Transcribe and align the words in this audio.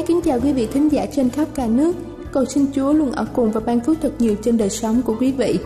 ái 0.00 0.06
kính 0.06 0.20
chào 0.24 0.40
quý 0.40 0.52
vị 0.52 0.66
thính 0.72 0.88
giả 0.92 1.06
trên 1.06 1.28
khắp 1.28 1.48
cả 1.54 1.66
nước. 1.66 1.96
Cầu 2.32 2.44
xin 2.44 2.66
Chúa 2.74 2.92
luôn 2.92 3.12
ở 3.12 3.26
cùng 3.34 3.50
và 3.50 3.60
ban 3.60 3.80
phước 3.80 3.96
thật 4.00 4.12
nhiều 4.18 4.34
trên 4.42 4.56
đời 4.56 4.70
sống 4.70 5.02
của 5.04 5.14
quý 5.20 5.32
vị. 5.32 5.58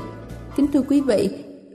Kính 0.56 0.66
thưa 0.72 0.82
quý 0.82 1.00
vị, 1.00 1.28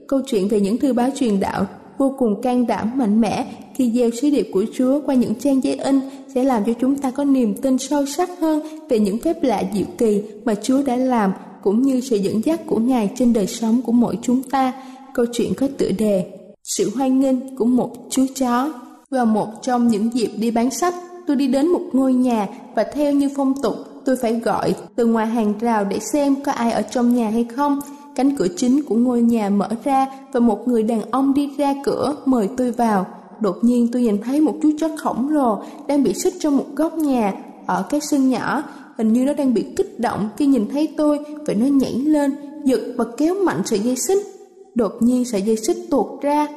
câu 0.08 0.22
chuyện 0.28 0.48
về 0.48 0.60
những 0.60 0.78
thư 0.78 0.94
báo 0.94 1.10
truyền 1.16 1.40
đạo 1.40 1.68
vô 1.98 2.16
cùng 2.20 2.42
can 2.42 2.68
đảm 2.68 2.92
mạnh 2.96 3.22
mẽ 3.22 3.46
khi 3.76 3.92
gieo 3.92 4.10
sứ 4.22 4.30
điệp 4.30 4.50
của 4.54 4.66
Chúa 4.74 5.02
qua 5.06 5.16
những 5.16 5.36
trang 5.36 5.64
giấy 5.64 5.76
in 5.76 6.00
sẽ 6.36 6.44
làm 6.44 6.64
cho 6.66 6.74
chúng 6.82 6.96
ta 6.96 7.12
có 7.12 7.24
niềm 7.24 7.54
tin 7.62 7.78
sâu 7.78 8.06
sắc 8.06 8.30
hơn 8.40 8.62
về 8.90 9.00
những 9.00 9.18
phép 9.18 9.44
lạ 9.44 9.64
diệu 9.74 9.88
kỳ 9.98 10.22
mà 10.46 10.56
Chúa 10.56 10.84
đã 10.84 10.96
làm 10.96 11.32
cũng 11.64 11.82
như 11.82 12.02
sự 12.02 12.16
dẫn 12.16 12.42
dắt 12.46 12.62
của 12.66 12.80
Ngài 12.80 13.12
trên 13.16 13.34
đời 13.34 13.48
sống 13.48 13.82
của 13.82 13.92
mỗi 13.92 14.18
chúng 14.22 14.44
ta. 14.44 14.74
Câu 15.14 15.26
chuyện 15.34 15.54
có 15.54 15.68
tựa 15.78 15.92
đề 15.98 16.26
Sự 16.64 16.92
hoan 16.96 17.20
nghênh 17.20 17.56
của 17.56 17.66
một 17.66 17.96
chú 18.10 18.26
chó. 18.36 18.74
Vào 19.12 19.26
một 19.26 19.48
trong 19.62 19.88
những 19.88 20.14
dịp 20.14 20.30
đi 20.38 20.52
bán 20.52 20.72
sách, 20.72 20.94
tôi 21.30 21.36
đi 21.36 21.48
đến 21.48 21.68
một 21.68 21.82
ngôi 21.94 22.14
nhà 22.14 22.48
và 22.76 22.84
theo 22.84 23.14
như 23.14 23.30
phong 23.36 23.54
tục 23.62 23.76
tôi 24.06 24.16
phải 24.16 24.34
gọi 24.34 24.76
từ 24.96 25.06
ngoài 25.06 25.28
hàng 25.28 25.54
rào 25.60 25.86
để 25.86 26.00
xem 26.14 26.36
có 26.44 26.52
ai 26.52 26.72
ở 26.72 26.82
trong 26.82 27.16
nhà 27.16 27.30
hay 27.30 27.44
không. 27.56 27.80
Cánh 28.16 28.36
cửa 28.36 28.48
chính 28.58 28.84
của 28.84 28.96
ngôi 28.96 29.22
nhà 29.22 29.50
mở 29.50 29.68
ra 29.84 30.08
và 30.32 30.40
một 30.40 30.68
người 30.68 30.84
đàn 30.84 31.02
ông 31.12 31.34
đi 31.34 31.50
ra 31.58 31.74
cửa 31.84 32.16
mời 32.26 32.50
tôi 32.58 32.72
vào. 32.72 33.06
Đột 33.40 33.56
nhiên 33.62 33.88
tôi 33.92 34.02
nhìn 34.02 34.18
thấy 34.22 34.42
một 34.42 34.56
chú 34.62 34.72
chó 34.80 34.88
khổng 34.98 35.30
lồ 35.30 35.60
đang 35.88 36.04
bị 36.04 36.14
xích 36.14 36.34
trong 36.40 36.58
một 36.58 36.66
góc 36.76 36.98
nhà 36.98 37.34
ở 37.66 37.86
cái 37.90 38.00
sân 38.02 38.30
nhỏ. 38.30 38.64
Hình 38.98 39.14
như 39.14 39.26
nó 39.26 39.34
đang 39.34 39.54
bị 39.54 39.66
kích 39.76 40.00
động 40.00 40.30
khi 40.38 40.46
nhìn 40.46 40.68
thấy 40.72 40.88
tôi 40.98 41.20
và 41.48 41.54
nó 41.54 41.66
nhảy 41.66 41.94
lên, 41.94 42.36
giật 42.66 42.82
và 42.98 43.06
kéo 43.18 43.36
mạnh 43.36 43.62
sợi 43.66 43.80
dây 43.80 43.96
xích. 43.96 44.28
Đột 44.76 44.92
nhiên 45.00 45.26
sợi 45.26 45.42
dây 45.42 45.56
xích 45.56 45.78
tuột 45.90 46.22
ra, 46.22 46.48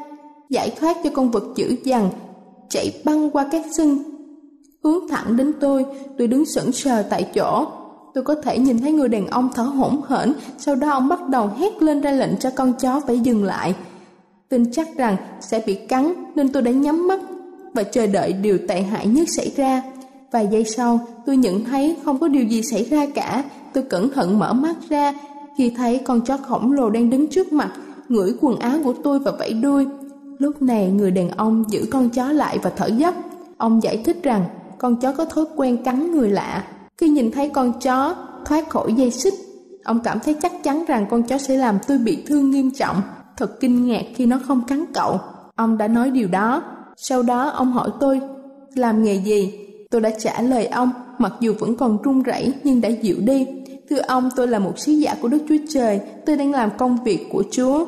giải 0.51 0.73
thoát 0.81 0.97
cho 1.05 1.11
con 1.11 1.31
vật 1.31 1.45
dữ 1.57 1.77
dằn 1.85 2.11
chạy 2.69 2.93
băng 3.05 3.31
qua 3.31 3.49
các 3.53 3.67
sân 3.77 4.12
hướng 4.83 5.09
thẳng 5.09 5.37
đến 5.37 5.53
tôi, 5.61 5.85
tôi 6.19 6.29
đứng 6.29 6.47
sững 6.47 6.73
sờ 6.73 7.03
tại 7.03 7.31
chỗ. 7.35 7.67
Tôi 8.15 8.25
có 8.25 8.35
thể 8.35 8.59
nhìn 8.59 8.79
thấy 8.79 8.93
người 8.93 9.09
đàn 9.09 9.27
ông 9.27 9.49
thở 9.55 9.63
hổn 9.63 10.01
hển, 10.09 10.33
sau 10.59 10.75
đó 10.75 10.91
ông 10.91 11.09
bắt 11.09 11.29
đầu 11.29 11.51
hét 11.57 11.83
lên 11.83 12.01
ra 12.01 12.11
lệnh 12.11 12.37
cho 12.37 12.51
con 12.51 12.73
chó 12.73 13.01
phải 13.07 13.19
dừng 13.19 13.45
lại. 13.45 13.75
Tin 14.49 14.73
chắc 14.73 14.97
rằng 14.97 15.17
sẽ 15.41 15.63
bị 15.67 15.75
cắn 15.75 16.13
nên 16.35 16.49
tôi 16.49 16.63
đã 16.63 16.71
nhắm 16.71 17.09
mắt 17.09 17.21
và 17.75 17.83
chờ 17.83 18.07
đợi 18.07 18.33
điều 18.33 18.59
tệ 18.69 18.83
hại 18.83 19.07
nhất 19.07 19.29
xảy 19.37 19.53
ra. 19.57 19.83
Vài 20.33 20.49
giây 20.53 20.65
sau, 20.65 21.01
tôi 21.27 21.37
nhận 21.37 21.65
thấy 21.65 21.97
không 22.05 22.19
có 22.19 22.29
điều 22.29 22.45
gì 22.45 22.63
xảy 22.63 22.85
ra 22.85 23.07
cả. 23.15 23.45
Tôi 23.73 23.85
cẩn 23.85 24.11
thận 24.11 24.39
mở 24.39 24.53
mắt 24.53 24.77
ra 24.89 25.15
khi 25.59 25.73
thấy 25.77 25.99
con 25.99 26.21
chó 26.21 26.37
khổng 26.37 26.73
lồ 26.73 26.91
đang 26.91 27.11
đứng 27.11 27.27
trước 27.27 27.53
mặt, 27.53 27.73
ngửi 28.09 28.35
quần 28.41 28.59
áo 28.59 28.79
của 28.85 28.93
tôi 28.93 29.19
và 29.19 29.33
vẫy 29.39 29.53
đuôi. 29.53 29.87
Lúc 30.39 30.63
này 30.63 30.91
người 30.91 31.11
đàn 31.11 31.31
ông 31.31 31.65
giữ 31.69 31.87
con 31.91 32.11
chó 32.11 32.33
lại 32.33 32.59
và 32.63 32.71
thở 32.77 32.87
dốc. 32.87 33.15
Ông 33.57 33.83
giải 33.83 34.03
thích 34.05 34.23
rằng 34.23 34.45
con 34.83 34.97
chó 34.97 35.13
có 35.13 35.25
thói 35.25 35.45
quen 35.57 35.77
cắn 35.85 36.13
người 36.13 36.31
lạ. 36.31 36.65
Khi 36.99 37.09
nhìn 37.09 37.31
thấy 37.31 37.49
con 37.49 37.73
chó 37.81 38.15
thoát 38.45 38.69
khỏi 38.69 38.95
dây 38.95 39.11
xích, 39.11 39.35
ông 39.85 40.01
cảm 40.05 40.19
thấy 40.21 40.37
chắc 40.43 40.53
chắn 40.65 40.85
rằng 40.89 41.07
con 41.11 41.23
chó 41.23 41.39
sẽ 41.39 41.57
làm 41.57 41.79
tôi 41.89 41.99
bị 41.99 42.23
thương 42.27 42.51
nghiêm 42.51 42.71
trọng. 42.71 43.03
Thật 43.37 43.61
kinh 43.61 43.87
ngạc 43.87 44.05
khi 44.15 44.27
nó 44.27 44.41
không 44.47 44.63
cắn 44.67 44.85
cậu. 44.95 45.21
Ông 45.57 45.79
đã 45.79 45.89
nói 45.89 46.11
điều 46.11 46.29
đó. 46.29 46.63
Sau 46.97 47.23
đó 47.23 47.49
ông 47.49 47.73
hỏi 47.73 47.91
tôi, 48.01 48.21
làm 48.75 49.03
nghề 49.03 49.15
gì? 49.15 49.53
Tôi 49.91 50.01
đã 50.01 50.11
trả 50.19 50.43
lời 50.43 50.67
ông, 50.67 50.91
mặc 51.19 51.33
dù 51.41 51.55
vẫn 51.59 51.77
còn 51.77 52.03
run 52.03 52.23
rẩy 52.23 52.53
nhưng 52.65 52.81
đã 52.81 52.89
dịu 52.89 53.17
đi. 53.21 53.47
Thưa 53.91 54.01
ông, 54.01 54.29
tôi 54.37 54.49
là 54.49 54.59
một 54.59 54.79
sứ 54.79 54.93
giả 54.93 55.15
của 55.21 55.29
Đức 55.29 55.39
Chúa 55.49 55.57
Trời, 55.69 56.01
tôi 56.27 56.37
đang 56.37 56.53
làm 56.53 56.71
công 56.79 56.99
việc 57.05 57.27
của 57.33 57.45
Chúa. 57.51 57.85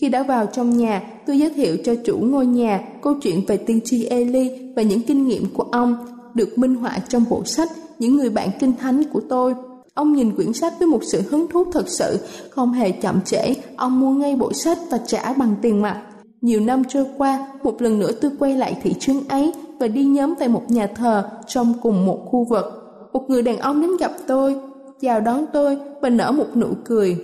Khi 0.00 0.08
đã 0.08 0.22
vào 0.22 0.46
trong 0.46 0.76
nhà, 0.76 1.02
tôi 1.26 1.38
giới 1.38 1.50
thiệu 1.50 1.76
cho 1.84 1.94
chủ 2.04 2.18
ngôi 2.18 2.46
nhà 2.46 2.80
câu 3.02 3.14
chuyện 3.22 3.44
về 3.46 3.56
tiên 3.56 3.80
tri 3.84 4.04
Eli 4.04 4.72
và 4.76 4.82
những 4.82 5.02
kinh 5.02 5.26
nghiệm 5.26 5.44
của 5.54 5.62
ông 5.62 6.17
được 6.34 6.58
minh 6.58 6.74
họa 6.74 6.98
trong 7.08 7.24
bộ 7.30 7.44
sách 7.44 7.68
Những 7.98 8.16
người 8.16 8.30
bạn 8.30 8.48
kinh 8.60 8.72
thánh 8.76 9.04
của 9.04 9.20
tôi. 9.28 9.54
Ông 9.94 10.12
nhìn 10.12 10.36
quyển 10.36 10.52
sách 10.52 10.72
với 10.78 10.88
một 10.88 11.00
sự 11.04 11.22
hứng 11.30 11.48
thú 11.48 11.64
thật 11.72 11.88
sự, 11.88 12.18
không 12.50 12.72
hề 12.72 12.90
chậm 12.90 13.20
trễ, 13.24 13.54
ông 13.76 14.00
mua 14.00 14.10
ngay 14.10 14.36
bộ 14.36 14.52
sách 14.52 14.78
và 14.90 14.98
trả 15.06 15.32
bằng 15.32 15.54
tiền 15.62 15.82
mặt. 15.82 16.02
Nhiều 16.40 16.60
năm 16.60 16.82
trôi 16.88 17.06
qua, 17.18 17.48
một 17.62 17.82
lần 17.82 17.98
nữa 17.98 18.12
tôi 18.20 18.30
quay 18.38 18.56
lại 18.56 18.78
thị 18.82 18.94
trấn 19.00 19.20
ấy 19.28 19.52
và 19.80 19.88
đi 19.88 20.04
nhóm 20.04 20.34
về 20.40 20.48
một 20.48 20.62
nhà 20.68 20.86
thờ 20.86 21.28
trong 21.46 21.74
cùng 21.82 22.06
một 22.06 22.18
khu 22.26 22.44
vực. 22.44 22.64
Một 23.12 23.30
người 23.30 23.42
đàn 23.42 23.58
ông 23.58 23.82
đến 23.82 23.90
gặp 24.00 24.12
tôi, 24.26 24.56
chào 25.00 25.20
đón 25.20 25.44
tôi 25.52 25.78
và 26.02 26.08
nở 26.08 26.32
một 26.32 26.56
nụ 26.56 26.68
cười 26.84 27.16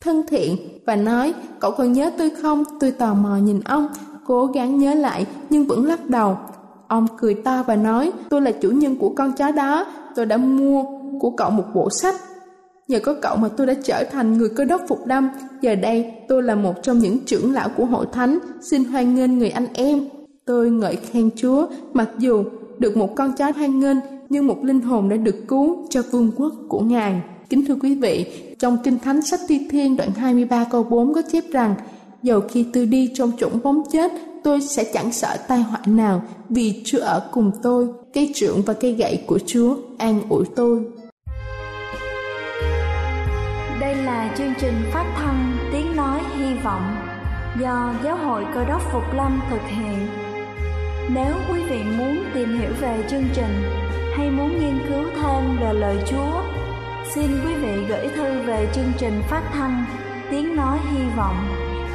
thân 0.00 0.22
thiện 0.28 0.56
và 0.86 0.96
nói 0.96 1.34
cậu 1.60 1.70
còn 1.70 1.92
nhớ 1.92 2.10
tôi 2.18 2.30
không 2.42 2.64
tôi 2.80 2.90
tò 2.92 3.14
mò 3.14 3.36
nhìn 3.36 3.60
ông 3.60 3.88
cố 4.26 4.46
gắng 4.46 4.78
nhớ 4.78 4.94
lại 4.94 5.26
nhưng 5.50 5.66
vẫn 5.66 5.84
lắc 5.84 6.06
đầu 6.10 6.36
Ông 6.90 7.06
cười 7.18 7.34
to 7.34 7.62
và 7.66 7.76
nói, 7.76 8.12
tôi 8.28 8.40
là 8.40 8.52
chủ 8.52 8.70
nhân 8.70 8.96
của 8.96 9.08
con 9.08 9.32
chó 9.32 9.50
đó, 9.50 9.86
tôi 10.14 10.26
đã 10.26 10.36
mua 10.36 10.84
của 11.20 11.30
cậu 11.30 11.50
một 11.50 11.64
bộ 11.74 11.90
sách. 11.90 12.14
Nhờ 12.88 13.00
có 13.00 13.14
cậu 13.22 13.36
mà 13.36 13.48
tôi 13.48 13.66
đã 13.66 13.74
trở 13.82 14.04
thành 14.12 14.38
người 14.38 14.48
cơ 14.48 14.64
đốc 14.64 14.82
phục 14.88 15.06
lâm, 15.06 15.28
giờ 15.60 15.74
đây 15.74 16.12
tôi 16.28 16.42
là 16.42 16.54
một 16.54 16.74
trong 16.82 16.98
những 16.98 17.18
trưởng 17.26 17.52
lão 17.52 17.68
của 17.76 17.84
hội 17.84 18.06
thánh, 18.12 18.38
xin 18.60 18.84
hoan 18.84 19.14
nghênh 19.14 19.38
người 19.38 19.50
anh 19.50 19.66
em. 19.74 20.08
Tôi 20.44 20.70
ngợi 20.70 20.96
khen 20.96 21.30
Chúa, 21.36 21.66
mặc 21.92 22.08
dù 22.18 22.44
được 22.78 22.96
một 22.96 23.16
con 23.16 23.32
chó 23.32 23.50
hoan 23.50 23.80
nghênh, 23.80 23.96
nhưng 24.28 24.46
một 24.46 24.64
linh 24.64 24.80
hồn 24.80 25.08
đã 25.08 25.16
được 25.16 25.36
cứu 25.48 25.86
cho 25.90 26.02
vương 26.10 26.32
quốc 26.36 26.52
của 26.68 26.80
Ngài. 26.80 27.22
Kính 27.48 27.64
thưa 27.66 27.76
quý 27.82 27.94
vị, 27.94 28.26
trong 28.58 28.78
Kinh 28.84 28.98
Thánh 28.98 29.22
sách 29.22 29.40
Thi 29.48 29.66
Thiên 29.70 29.96
đoạn 29.96 30.10
23 30.16 30.64
câu 30.64 30.82
4 30.82 31.14
có 31.14 31.22
chép 31.32 31.44
rằng, 31.50 31.74
Dầu 32.22 32.40
khi 32.40 32.66
tôi 32.72 32.86
đi 32.86 33.10
trong 33.14 33.32
chủng 33.38 33.62
bóng 33.62 33.82
chết, 33.92 34.12
tôi 34.44 34.60
sẽ 34.60 34.84
chẳng 34.92 35.12
sợ 35.12 35.36
tai 35.48 35.62
họa 35.62 35.80
nào 35.86 36.22
vì 36.48 36.82
Chúa 36.84 37.00
ở 37.00 37.28
cùng 37.32 37.50
tôi, 37.62 37.88
cây 38.14 38.32
trượng 38.34 38.62
và 38.62 38.74
cây 38.74 38.92
gậy 38.92 39.22
của 39.26 39.38
Chúa 39.46 39.76
an 39.98 40.20
ủi 40.28 40.44
tôi. 40.56 40.80
Đây 43.80 43.94
là 43.96 44.34
chương 44.38 44.52
trình 44.60 44.74
phát 44.92 45.14
thanh 45.16 45.56
tiếng 45.72 45.96
nói 45.96 46.20
hy 46.38 46.54
vọng 46.64 46.96
do 47.60 47.94
Giáo 48.04 48.16
hội 48.16 48.44
Cơ 48.54 48.64
đốc 48.64 48.82
Phục 48.92 49.14
Lâm 49.14 49.40
thực 49.50 49.62
hiện. 49.68 50.06
Nếu 51.14 51.34
quý 51.52 51.62
vị 51.70 51.82
muốn 51.98 52.24
tìm 52.34 52.58
hiểu 52.58 52.70
về 52.80 53.04
chương 53.10 53.24
trình 53.34 53.62
hay 54.16 54.30
muốn 54.30 54.48
nghiên 54.48 54.78
cứu 54.88 55.04
thêm 55.22 55.58
về 55.60 55.72
lời 55.72 55.96
Chúa, 56.10 56.42
xin 57.14 57.26
quý 57.46 57.54
vị 57.54 57.84
gửi 57.88 58.08
thư 58.16 58.42
về 58.46 58.68
chương 58.74 58.92
trình 58.98 59.22
phát 59.28 59.42
thanh 59.52 59.84
Tiếng 60.30 60.56
Nói 60.56 60.78
Hy 60.92 61.02
Vọng, 61.16 61.36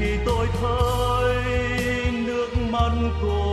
Khi 0.00 0.16
tôi 0.26 0.46
thấy 0.60 2.12
nước 2.26 2.48
mắt 2.70 2.92
cô 3.22 3.49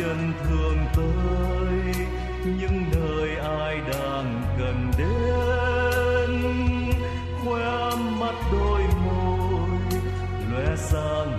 chân 0.00 0.32
thương 0.44 0.78
tới, 0.96 2.06
những 2.44 2.84
nơi 2.92 3.36
ai 3.36 3.80
đang 3.92 4.42
cần 4.58 4.90
đến. 4.98 6.30
Khoe 7.44 7.96
mắt 8.20 8.34
đôi 8.52 8.82
môi, 9.04 9.70
lóe 10.50 10.76
sáng 10.76 11.29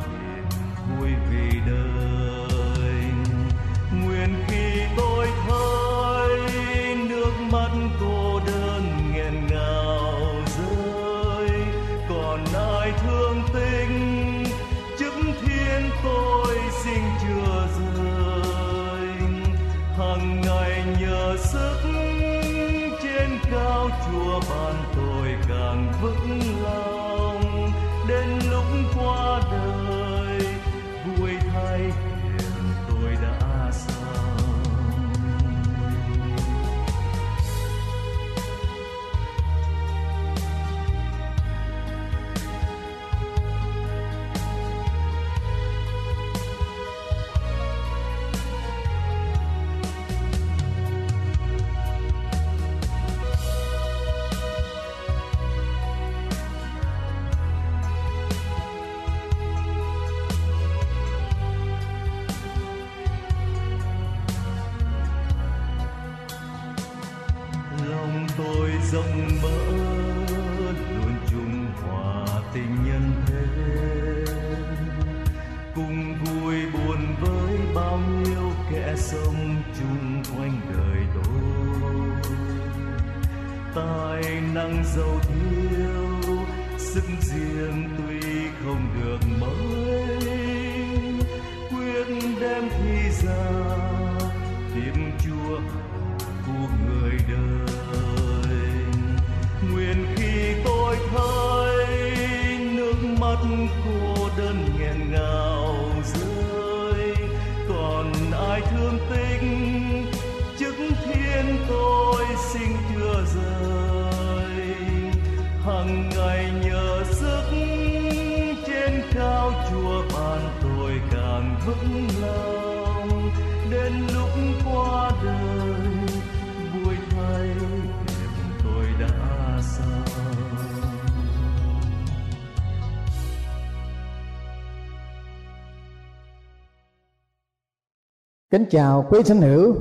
Kính 138.52 138.66
chào 138.70 139.06
quý 139.10 139.24
thính 139.24 139.42
hữu, 139.42 139.76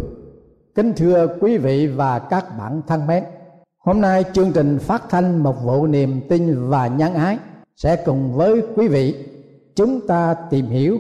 kính 0.74 0.92
thưa 0.96 1.26
quý 1.40 1.58
vị 1.58 1.86
và 1.86 2.18
các 2.18 2.44
bạn 2.58 2.82
thân 2.86 3.06
mến. 3.06 3.24
Hôm 3.78 4.00
nay 4.00 4.24
chương 4.32 4.52
trình 4.52 4.78
phát 4.78 5.02
thanh 5.08 5.42
một 5.42 5.64
vụ 5.64 5.86
niềm 5.86 6.20
tin 6.28 6.68
và 6.68 6.86
nhân 6.86 7.14
ái 7.14 7.38
sẽ 7.76 7.96
cùng 7.96 8.32
với 8.32 8.62
quý 8.76 8.88
vị 8.88 9.26
chúng 9.74 10.06
ta 10.06 10.34
tìm 10.50 10.66
hiểu 10.66 10.98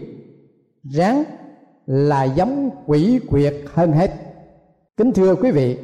ráng 0.82 1.24
là 1.86 2.24
giống 2.24 2.70
quỷ 2.86 3.20
quyệt 3.30 3.54
hơn 3.74 3.92
hết. 3.92 4.10
Kính 4.96 5.12
thưa 5.12 5.34
quý 5.34 5.50
vị, 5.50 5.78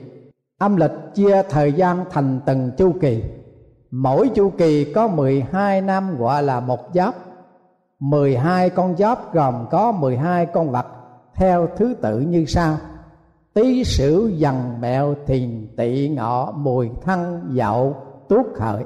âm 0.59 0.77
lịch 0.77 1.15
chia 1.15 1.43
thời 1.49 1.73
gian 1.73 2.05
thành 2.11 2.41
từng 2.47 2.71
chu 2.77 2.93
kỳ 3.01 3.23
mỗi 3.91 4.29
chu 4.29 4.51
kỳ 4.51 4.93
có 4.93 5.09
12 5.09 5.81
năm 5.81 6.19
gọi 6.19 6.43
là 6.43 6.61
một 6.61 6.81
giáp 6.95 7.15
12 8.01 8.71
con 8.71 8.97
giáp 8.97 9.35
gồm 9.35 9.67
có 9.71 9.93
12 9.93 10.47
con 10.47 10.71
vật 10.71 10.87
theo 11.37 11.69
thứ 11.77 11.95
tự 12.03 12.21
như 12.21 12.45
sau. 12.45 12.77
Tý 13.55 13.85
sửu 13.85 14.29
dần 14.29 14.81
mẹo 14.81 15.15
thìn 15.27 15.69
tỵ 15.77 16.09
ngọ 16.09 16.53
mùi 16.53 16.91
thân 17.03 17.51
dậu 17.53 17.97
tuốt 18.29 18.47
hợi 18.59 18.85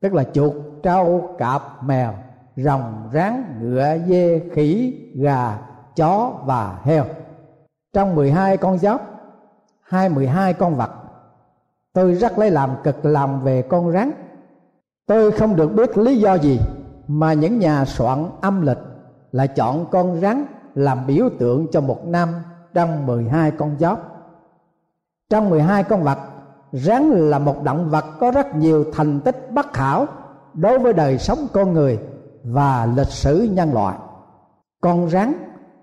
tức 0.00 0.14
là 0.14 0.24
chuột, 0.32 0.52
trâu, 0.82 1.34
cạp, 1.38 1.84
mèo, 1.84 2.14
rồng 2.56 3.10
rắn 3.12 3.58
ngựa, 3.60 3.98
dê, 4.08 4.40
khỉ, 4.52 4.94
gà, 5.14 5.58
chó 5.96 6.32
và 6.44 6.78
heo. 6.82 7.04
Trong 7.92 8.14
12 8.14 8.56
con 8.56 8.78
giáp, 8.78 9.02
hai 9.82 10.08
12 10.08 10.54
con 10.54 10.74
vật, 10.74 10.90
tôi 11.92 12.14
rất 12.14 12.38
lấy 12.38 12.50
làm 12.50 12.70
cực 12.84 13.04
lòng 13.04 13.40
về 13.42 13.62
con 13.62 13.92
rắn. 13.92 14.10
Tôi 15.06 15.32
không 15.32 15.56
được 15.56 15.68
biết 15.74 15.98
lý 15.98 16.20
do 16.20 16.34
gì 16.34 16.60
mà 17.06 17.32
những 17.32 17.58
nhà 17.58 17.84
soạn 17.84 18.26
âm 18.40 18.66
lịch 18.66 18.78
lại 19.32 19.48
chọn 19.48 19.86
con 19.90 20.20
rắn 20.20 20.44
làm 20.76 21.06
biểu 21.06 21.28
tượng 21.38 21.66
cho 21.72 21.80
một 21.80 22.06
năm 22.06 22.28
trong 22.74 23.06
12 23.06 23.50
con 23.50 23.76
giáp. 23.78 23.98
Trong 25.30 25.50
12 25.50 25.84
con 25.84 26.02
vật, 26.02 26.18
rắn 26.72 27.10
là 27.10 27.38
một 27.38 27.62
động 27.62 27.90
vật 27.90 28.04
có 28.20 28.30
rất 28.30 28.56
nhiều 28.56 28.84
thành 28.92 29.20
tích 29.20 29.50
bất 29.52 29.76
hảo 29.76 30.06
đối 30.54 30.78
với 30.78 30.92
đời 30.92 31.18
sống 31.18 31.38
con 31.52 31.72
người 31.72 31.98
và 32.44 32.86
lịch 32.96 33.08
sử 33.08 33.48
nhân 33.52 33.72
loại. 33.72 33.96
Con 34.80 35.08
rắn 35.08 35.32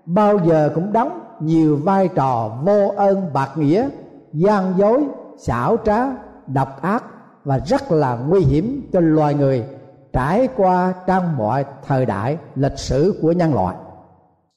bao 0.04 0.38
giờ 0.38 0.70
cũng 0.74 0.92
đóng 0.92 1.20
nhiều 1.40 1.76
vai 1.76 2.08
trò 2.08 2.58
vô 2.64 2.88
ơn 2.96 3.32
bạc 3.32 3.50
nghĩa, 3.56 3.88
gian 4.32 4.74
dối, 4.76 5.04
xảo 5.38 5.76
trá, 5.84 6.06
độc 6.46 6.82
ác 6.82 7.04
và 7.44 7.58
rất 7.58 7.92
là 7.92 8.16
nguy 8.16 8.40
hiểm 8.40 8.88
cho 8.92 9.00
loài 9.00 9.34
người 9.34 9.64
trải 10.12 10.48
qua 10.56 10.94
trong 11.06 11.36
mọi 11.36 11.64
thời 11.86 12.06
đại 12.06 12.38
lịch 12.54 12.78
sử 12.78 13.18
của 13.22 13.32
nhân 13.32 13.54
loại 13.54 13.76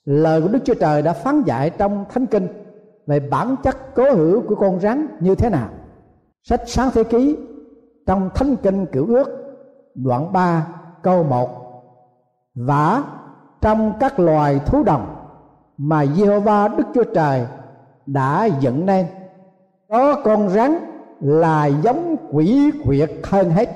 lời 0.07 0.41
của 0.41 0.47
đức 0.47 0.59
chúa 0.65 0.73
trời 0.73 1.01
đã 1.01 1.13
phán 1.13 1.43
dạy 1.43 1.69
trong 1.69 2.05
thánh 2.09 2.25
kinh 2.25 2.47
về 3.07 3.19
bản 3.19 3.55
chất 3.63 3.95
cố 3.95 4.11
hữu 4.11 4.41
của 4.47 4.55
con 4.55 4.79
rắn 4.79 5.07
như 5.19 5.35
thế 5.35 5.49
nào. 5.49 5.69
Sách 6.43 6.61
sáng 6.65 6.89
thế 6.93 7.03
ký 7.03 7.37
trong 8.05 8.29
thánh 8.35 8.55
kinh 8.55 8.85
cửu 8.85 9.07
ước, 9.15 9.29
đoạn 9.95 10.33
3 10.33 10.67
câu 11.01 11.23
1 11.23 11.49
vả 12.55 13.03
trong 13.61 13.93
các 13.99 14.19
loài 14.19 14.59
thú 14.65 14.83
đồng 14.83 15.15
mà 15.77 16.05
Giê-hô-va 16.05 16.67
Đức 16.67 16.83
Chúa 16.93 17.03
Trời 17.03 17.45
đã 18.05 18.45
dựng 18.45 18.85
nên. 18.85 19.05
Có 19.89 20.21
con 20.23 20.49
rắn 20.49 20.77
là 21.21 21.65
giống 21.65 22.15
quỷ 22.31 22.71
quyệt 22.83 23.11
hơn 23.23 23.49
hết. 23.49 23.69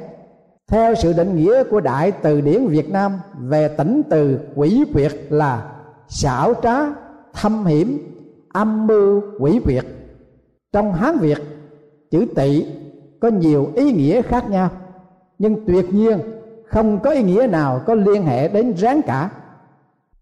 Theo 0.68 0.96
sự 0.96 1.14
định 1.14 1.36
nghĩa 1.36 1.64
của 1.64 1.80
đại 1.80 2.12
từ 2.12 2.42
điển 2.42 2.68
Việt 2.68 2.90
Nam 2.90 3.20
về 3.40 3.68
tỉnh 3.68 4.02
từ 4.10 4.40
quỷ 4.56 4.86
quyệt 4.94 5.12
là 5.30 5.72
xảo 6.12 6.54
trá, 6.64 6.78
thâm 7.34 7.66
hiểm, 7.66 7.98
âm 8.54 8.88
mưu, 8.88 9.22
quỷ 9.40 9.60
việt 9.60 9.86
trong 10.74 10.94
hán 10.94 11.18
việt, 11.18 11.38
chữ 12.12 12.26
tỵ 12.36 12.66
có 13.22 13.28
nhiều 13.28 13.68
ý 13.76 13.92
nghĩa 13.92 14.22
khác 14.22 14.50
nhau, 14.50 14.70
nhưng 15.40 15.66
tuyệt 15.68 15.94
nhiên 15.94 16.20
không 16.68 17.00
có 17.00 17.12
ý 17.12 17.24
nghĩa 17.24 17.48
nào 17.48 17.82
có 17.86 17.94
liên 17.94 18.26
hệ 18.26 18.48
đến 18.48 18.74
ráng 18.78 19.02
cả. 19.02 19.30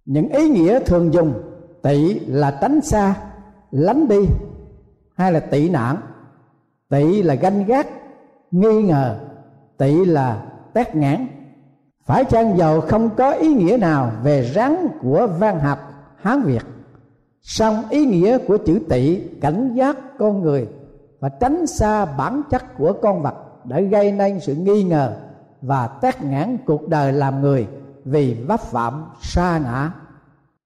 Những 0.05 0.29
ý 0.29 0.49
nghĩa 0.49 0.79
thường 0.79 1.13
dùng 1.13 1.33
tỵ 1.81 2.19
là 2.19 2.57
tránh 2.61 2.81
xa, 2.81 3.15
lánh 3.71 4.07
đi, 4.07 4.19
hay 5.15 5.31
là 5.31 5.39
tị 5.39 5.69
nạn. 5.69 5.95
Tỵ 6.89 7.21
là 7.23 7.35
ganh 7.35 7.65
gác, 7.65 7.87
nghi 8.51 8.83
ngờ 8.83 9.19
tỵ 9.77 10.05
là 10.05 10.43
tét 10.73 10.95
ngãn 10.95 11.27
phải 12.09 12.25
chăng 12.25 12.57
giàu 12.57 12.81
không 12.81 13.09
có 13.17 13.31
ý 13.31 13.53
nghĩa 13.53 13.77
nào 13.77 14.11
về 14.23 14.51
rắn 14.55 14.87
của 15.01 15.27
văn 15.39 15.59
học, 15.59 15.79
hán 16.21 16.41
việt? 16.41 16.61
Song 17.41 17.83
ý 17.89 18.05
nghĩa 18.05 18.37
của 18.37 18.57
chữ 18.57 18.79
tỵ, 18.89 19.21
cảnh 19.41 19.73
giác 19.75 19.97
con 20.19 20.41
người 20.41 20.67
và 21.19 21.29
tránh 21.29 21.67
xa 21.67 22.05
bản 22.05 22.41
chất 22.49 22.77
của 22.77 22.93
con 23.01 23.21
vật 23.21 23.35
đã 23.65 23.79
gây 23.79 24.11
nên 24.11 24.39
sự 24.39 24.55
nghi 24.55 24.83
ngờ 24.83 25.13
và 25.61 25.87
tác 25.87 26.23
ngãn 26.23 26.57
cuộc 26.65 26.87
đời 26.87 27.13
làm 27.13 27.41
người 27.41 27.67
vì 28.05 28.37
vấp 28.47 28.61
phạm, 28.61 29.05
sa 29.21 29.59
ngã 29.63 29.91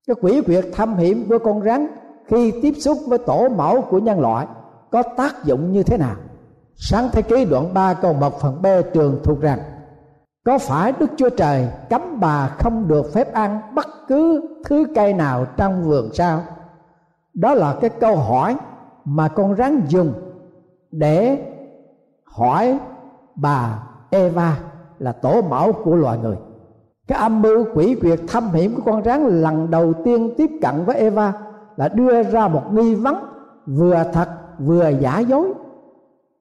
cái 0.08 0.16
quỷ 0.22 0.42
quyệt 0.42 0.66
thâm 0.74 0.98
hiểm 0.98 1.26
của 1.30 1.38
con 1.40 1.64
rắn 1.64 1.88
khi 2.28 2.54
tiếp 2.62 2.74
xúc 2.80 2.98
với 3.08 3.18
tổ 3.18 3.50
mẫu 3.50 3.82
của 3.82 4.00
nhân 4.00 4.20
loại 4.20 4.48
có 4.92 5.04
tác 5.18 5.46
dụng 5.46 5.72
như 5.72 5.84
thế 5.84 5.98
nào? 5.98 6.16
Sáng 6.76 7.10
thế 7.12 7.22
ký 7.22 7.46
đoạn 7.46 7.74
3 7.74 7.94
câu 7.94 8.14
1 8.14 8.40
phần 8.40 8.62
B 8.62 8.66
trường 8.94 9.20
thuộc 9.24 9.42
rằng 9.42 9.60
có 10.46 10.58
phải 10.58 10.94
đức 11.00 11.12
chúa 11.18 11.30
trời 11.30 11.68
cấm 11.90 12.20
bà 12.20 12.48
không 12.48 12.88
được 12.88 13.14
phép 13.14 13.34
ăn 13.34 13.62
bất 13.76 13.88
cứ 14.08 14.42
thứ 14.66 14.86
cây 14.96 15.14
nào 15.14 15.46
trong 15.58 15.84
vườn 15.84 16.14
sao? 16.14 16.42
Đó 17.34 17.54
là 17.54 17.76
cái 17.82 17.90
câu 17.90 18.16
hỏi 18.16 18.56
mà 19.06 19.28
con 19.28 19.56
rắn 19.56 19.82
dùng 19.88 20.14
để 20.92 21.46
hỏi 22.24 22.80
bà 23.36 23.84
eva 24.10 24.58
là 25.00 25.12
tổ 25.12 25.42
mẫu 25.42 25.72
của 25.72 25.96
loài 25.96 26.18
người. 26.18 26.36
Cái 27.08 27.20
âm 27.20 27.42
mưu 27.42 27.66
quỷ 27.74 27.96
quyệt 28.02 28.20
thâm 28.28 28.52
hiểm 28.52 28.76
của 28.76 28.82
con 28.86 29.04
rắn 29.04 29.42
lần 29.42 29.72
đầu 29.72 29.94
tiên 30.04 30.34
tiếp 30.38 30.50
cận 30.62 30.86
với 30.86 30.96
eva 30.96 31.34
là 31.76 31.88
đưa 31.88 32.24
ra 32.24 32.48
một 32.48 32.74
nghi 32.74 32.96
vấn 32.96 33.16
vừa 33.66 34.04
thật 34.14 34.30
vừa 34.60 34.90
giả 35.00 35.20
dối. 35.20 35.54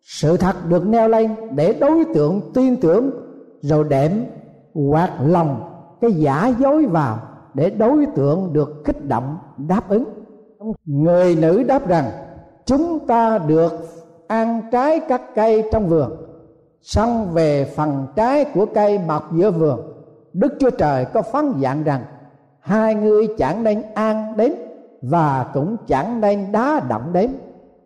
Sự 0.00 0.36
thật 0.36 0.56
được 0.68 0.86
neo 0.86 1.08
lên 1.08 1.34
để 1.54 1.72
đối 1.80 2.04
tượng 2.14 2.40
tin 2.54 2.76
tưởng 2.80 3.10
rồi 3.62 3.84
đệm, 3.84 4.24
quạt 4.74 5.10
lòng, 5.20 5.60
cái 6.00 6.12
giả 6.12 6.52
dối 6.58 6.86
vào 6.86 7.18
để 7.54 7.70
đối 7.70 8.06
tượng 8.06 8.52
được 8.52 8.84
kích 8.84 9.08
động 9.08 9.38
đáp 9.56 9.88
ứng. 9.88 10.04
Người 10.84 11.36
nữ 11.36 11.62
đáp 11.62 11.88
rằng, 11.88 12.10
chúng 12.64 13.06
ta 13.06 13.38
được 13.38 13.72
ăn 14.26 14.62
trái 14.72 15.00
các 15.08 15.34
cây 15.34 15.68
trong 15.72 15.88
vườn, 15.88 16.16
xong 16.82 17.30
về 17.32 17.64
phần 17.64 18.06
trái 18.16 18.44
của 18.44 18.66
cây 18.66 18.98
mọc 19.06 19.32
giữa 19.32 19.50
vườn. 19.50 19.80
Đức 20.32 20.54
chúa 20.60 20.70
trời 20.70 21.04
có 21.04 21.22
phán 21.22 21.52
dạng 21.62 21.84
rằng, 21.84 22.00
hai 22.60 22.94
người 22.94 23.28
chẳng 23.38 23.62
nên 23.62 23.82
ăn 23.94 24.36
đến 24.36 24.54
và 25.02 25.46
cũng 25.54 25.76
chẳng 25.86 26.20
nên 26.20 26.52
đá 26.52 26.80
động 26.88 27.12
đến. 27.12 27.30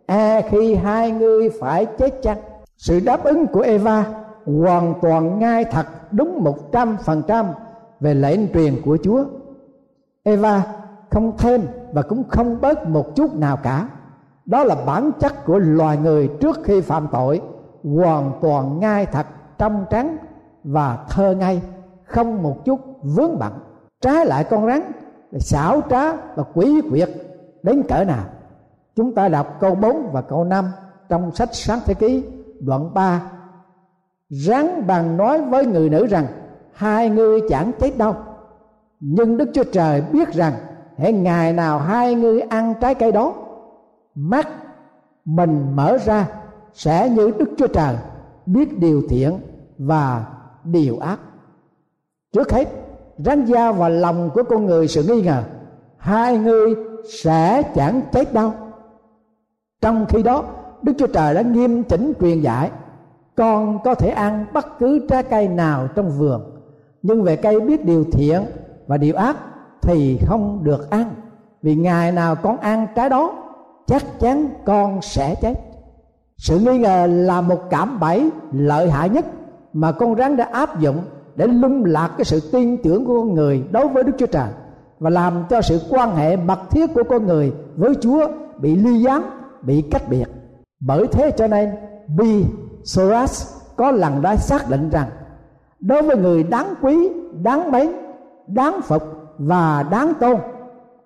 E 0.05 0.41
khi 0.41 0.75
hai 0.75 1.11
người 1.11 1.49
phải 1.59 1.85
chết 1.85 2.21
chăng? 2.21 2.37
Sự 2.77 2.99
đáp 2.99 3.23
ứng 3.23 3.47
của 3.47 3.61
eva 3.61 4.05
hoàn 4.47 4.93
toàn 5.01 5.39
ngay 5.39 5.65
thật 5.65 5.85
đúng 6.11 6.43
một 6.43 6.71
trăm 6.71 6.97
phần 6.97 7.23
trăm 7.27 7.45
về 7.99 8.13
lệnh 8.13 8.53
truyền 8.53 8.81
của 8.85 8.97
Chúa. 9.03 9.23
Eva 10.23 10.63
không 11.11 11.37
thêm 11.37 11.61
và 11.93 12.01
cũng 12.01 12.23
không 12.29 12.61
bớt 12.61 12.87
một 12.87 13.15
chút 13.15 13.35
nào 13.35 13.57
cả. 13.57 13.89
Đó 14.45 14.63
là 14.63 14.75
bản 14.85 15.11
chất 15.19 15.45
của 15.45 15.59
loài 15.59 15.97
người 15.97 16.29
trước 16.39 16.59
khi 16.63 16.81
phạm 16.81 17.07
tội, 17.11 17.41
hoàn 17.83 18.31
toàn 18.41 18.79
ngay 18.79 19.05
thật 19.05 19.25
trong 19.57 19.85
trắng 19.89 20.17
và 20.63 21.05
thơ 21.09 21.35
ngay, 21.35 21.61
không 22.03 22.43
một 22.43 22.65
chút 22.65 22.79
vướng 23.01 23.39
bận. 23.39 23.53
Trái 24.01 24.25
lại 24.25 24.43
con 24.43 24.67
rắn 24.67 24.81
là 25.31 25.39
xảo 25.39 25.81
trá 25.89 26.13
và 26.35 26.43
quỷ 26.53 26.81
quyệt 26.89 27.09
đến 27.63 27.83
cỡ 27.87 28.03
nào. 28.03 28.25
Chúng 28.95 29.15
ta 29.15 29.29
đọc 29.29 29.57
câu 29.59 29.75
4 29.75 30.09
và 30.11 30.21
câu 30.21 30.43
5 30.43 30.65
trong 31.09 31.31
sách 31.31 31.49
sáng 31.51 31.79
thế 31.85 31.93
ký 31.93 32.23
đoạn 32.59 32.93
3 32.93 33.21
rắn 34.29 34.87
bằng 34.87 35.17
nói 35.17 35.41
với 35.41 35.65
người 35.65 35.89
nữ 35.89 36.07
rằng, 36.07 36.27
hai 36.73 37.09
ngươi 37.09 37.41
chẳng 37.49 37.71
chết 37.79 37.97
đâu. 37.97 38.15
Nhưng 38.99 39.37
đức 39.37 39.49
chúa 39.53 39.63
trời 39.63 40.01
biết 40.01 40.33
rằng, 40.33 40.53
hễ 40.97 41.11
ngày 41.11 41.53
nào 41.53 41.79
hai 41.79 42.15
ngươi 42.15 42.41
ăn 42.41 42.73
trái 42.81 42.95
cây 42.95 43.11
đó, 43.11 43.33
mắt 44.15 44.47
mình 45.25 45.75
mở 45.75 45.97
ra, 46.05 46.27
sẽ 46.73 47.09
như 47.09 47.31
đức 47.39 47.49
chúa 47.57 47.67
trời 47.67 47.95
biết 48.45 48.79
điều 48.79 49.01
thiện 49.09 49.39
và 49.77 50.25
điều 50.63 50.99
ác. 50.99 51.19
Trước 52.33 52.51
hết 52.51 52.67
rắn 53.17 53.45
da 53.45 53.71
vào 53.71 53.89
lòng 53.89 54.29
của 54.33 54.43
con 54.43 54.65
người 54.65 54.87
sự 54.87 55.03
nghi 55.03 55.21
ngờ, 55.21 55.43
hai 55.97 56.37
người 56.37 56.75
sẽ 57.23 57.63
chẳng 57.75 58.01
chết 58.11 58.33
đâu. 58.33 58.53
Trong 59.81 60.05
khi 60.09 60.23
đó, 60.23 60.43
đức 60.81 60.93
chúa 60.97 61.07
trời 61.07 61.33
đã 61.33 61.41
nghiêm 61.41 61.83
chỉnh 61.83 62.13
truyền 62.19 62.41
dạy 62.41 62.71
con 63.37 63.79
có 63.83 63.95
thể 63.95 64.09
ăn 64.09 64.45
bất 64.53 64.79
cứ 64.79 65.05
trái 65.09 65.23
cây 65.23 65.47
nào 65.47 65.87
trong 65.95 66.09
vườn. 66.09 66.41
Nhưng 67.01 67.23
về 67.23 67.35
cây 67.35 67.59
biết 67.59 67.85
điều 67.85 68.03
thiện 68.11 68.41
và 68.87 68.97
điều 68.97 69.15
ác 69.15 69.37
thì 69.81 70.19
không 70.25 70.63
được 70.63 70.89
ăn. 70.89 71.11
Vì 71.61 71.75
ngày 71.75 72.11
nào 72.11 72.35
con 72.35 72.57
ăn 72.57 72.87
trái 72.95 73.09
đó, 73.09 73.33
chắc 73.87 74.19
chắn 74.19 74.49
con 74.65 75.01
sẽ 75.01 75.35
chết. 75.41 75.53
Sự 76.37 76.59
nghi 76.59 76.77
ngờ 76.77 77.07
là 77.09 77.41
một 77.41 77.69
cảm 77.69 77.99
bẫy 77.99 78.29
lợi 78.51 78.89
hại 78.89 79.09
nhất 79.09 79.25
mà 79.73 79.91
con 79.91 80.15
rắn 80.15 80.37
đã 80.37 80.49
áp 80.51 80.79
dụng 80.79 80.97
để 81.35 81.47
lung 81.47 81.85
lạc 81.85 82.11
cái 82.17 82.25
sự 82.25 82.39
tin 82.51 82.77
tưởng 82.83 83.05
của 83.05 83.19
con 83.19 83.33
người 83.33 83.63
đối 83.71 83.87
với 83.87 84.03
đức 84.03 84.13
chúa 84.17 84.25
trời 84.25 84.49
và 84.99 85.09
làm 85.09 85.43
cho 85.49 85.61
sự 85.61 85.81
quan 85.89 86.15
hệ 86.15 86.35
mật 86.35 86.59
thiết 86.69 86.93
của 86.93 87.03
con 87.09 87.25
người 87.25 87.53
với 87.75 87.93
chúa 88.01 88.27
bị 88.61 88.75
ly 88.75 89.01
gián, 89.01 89.21
bị 89.61 89.81
cách 89.81 90.09
biệt. 90.09 90.25
Bởi 90.79 91.07
thế 91.11 91.31
cho 91.31 91.47
nên, 91.47 91.69
bi 92.17 92.43
Soras 92.83 93.57
có 93.75 93.91
lần 93.91 94.21
đã 94.21 94.35
xác 94.35 94.69
định 94.69 94.89
rằng, 94.89 95.09
đối 95.79 96.01
với 96.01 96.17
người 96.17 96.43
đáng 96.43 96.73
quý, 96.81 97.09
đáng 97.41 97.71
mến, 97.71 97.91
đáng 98.47 98.81
phục 98.81 99.03
và 99.37 99.83
đáng 99.83 100.13
tôn, 100.19 100.37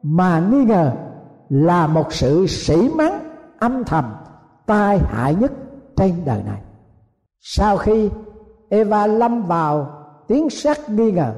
mà 0.03 0.39
nghi 0.39 0.65
ngờ 0.65 0.91
là 1.49 1.87
một 1.87 2.13
sự 2.13 2.47
sĩ 2.47 2.89
mắng, 2.95 3.19
âm 3.59 3.83
thầm, 3.83 4.15
tai 4.65 4.99
hại 4.99 5.35
nhất 5.35 5.51
trên 5.95 6.13
đời 6.25 6.43
này. 6.45 6.61
Sau 7.39 7.77
khi 7.77 8.09
eva 8.69 9.07
lâm 9.07 9.43
vào 9.43 9.87
tiếng 10.27 10.49
sắc 10.49 10.89
nghi 10.89 11.11
ngờ, 11.11 11.33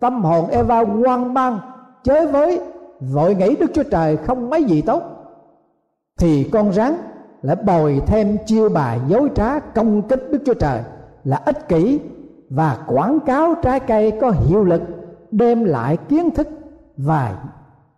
tâm 0.00 0.24
hồn 0.24 0.50
eva 0.50 0.84
hoang 0.84 1.34
mang, 1.34 1.58
chới 2.02 2.26
với, 2.26 2.60
vội 3.00 3.34
nghĩ 3.34 3.56
đức 3.56 3.70
chúa 3.74 3.82
trời 3.82 4.16
không 4.16 4.50
mấy 4.50 4.64
gì 4.64 4.82
tốt, 4.82 5.02
thì 6.18 6.48
con 6.52 6.72
rắn 6.72 6.96
lại 7.44 7.56
bồi 7.56 8.02
thêm 8.06 8.36
chiêu 8.46 8.68
bài 8.68 9.00
dối 9.08 9.30
trá 9.34 9.58
công 9.58 10.08
kích 10.08 10.22
đức 10.30 10.42
chúa 10.46 10.54
trời 10.54 10.82
là 11.24 11.36
ích 11.36 11.68
kỷ 11.68 12.00
và 12.50 12.78
quảng 12.86 13.18
cáo 13.26 13.54
trái 13.62 13.80
cây 13.80 14.12
có 14.20 14.30
hiệu 14.30 14.64
lực, 14.64 14.82
đem 15.30 15.64
lại 15.64 15.96
kiến 15.96 16.30
thức 16.30 16.48
và 16.96 17.44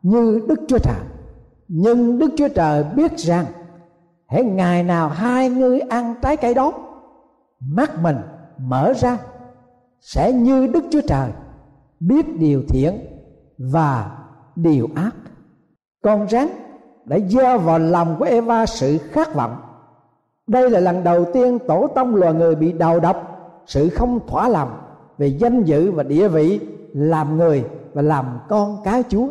như 0.03 0.41
đức 0.49 0.61
chúa 0.69 0.79
trời. 0.79 1.01
Nhưng 1.69 2.19
đức 2.19 2.31
chúa 2.37 2.49
trời 2.49 2.85
biết 2.85 3.17
rằng, 3.17 3.45
hễ 4.29 4.43
ngày 4.43 4.83
nào 4.83 5.09
hai 5.09 5.51
ngươi 5.51 5.81
ăn 5.81 6.15
trái 6.23 6.37
cây 6.37 6.55
đó, 6.55 6.73
mắt 7.61 8.03
mình 8.03 8.17
mở 8.59 8.93
ra, 8.93 9.19
sẽ 10.01 10.33
như 10.33 10.67
đức 10.67 10.85
chúa 10.91 11.03
trời 11.09 11.31
biết 12.01 12.39
điều 12.39 12.63
thiện 12.69 12.95
và 13.59 14.19
điều 14.57 14.89
ác. 14.95 15.15
Con 16.03 16.29
rắn 16.29 16.49
đã 17.07 17.19
gieo 17.29 17.59
vào 17.59 17.79
lòng 17.79 18.17
của 18.19 18.25
eva 18.25 18.67
sự 18.67 18.99
khát 18.99 19.35
vọng. 19.35 19.57
Đây 20.47 20.71
là 20.71 20.81
lần 20.81 21.05
đầu 21.05 21.25
tiên 21.33 21.59
tổ 21.69 21.87
tông 21.95 22.15
loài 22.15 22.35
người 22.35 22.55
bị 22.55 22.73
đầu 22.73 23.01
độc. 23.01 23.33
Sự 23.67 23.89
không 23.89 24.21
thỏa 24.27 24.49
lòng 24.49 24.71
về 25.19 25.27
danh 25.27 25.63
dự 25.63 25.91
và 25.93 26.03
địa 26.03 26.29
vị 26.29 26.61
làm 26.93 27.37
người 27.37 27.65
và 27.95 28.03
làm 28.03 28.39
con 28.49 28.77
cái 28.85 29.03
chúa. 29.09 29.29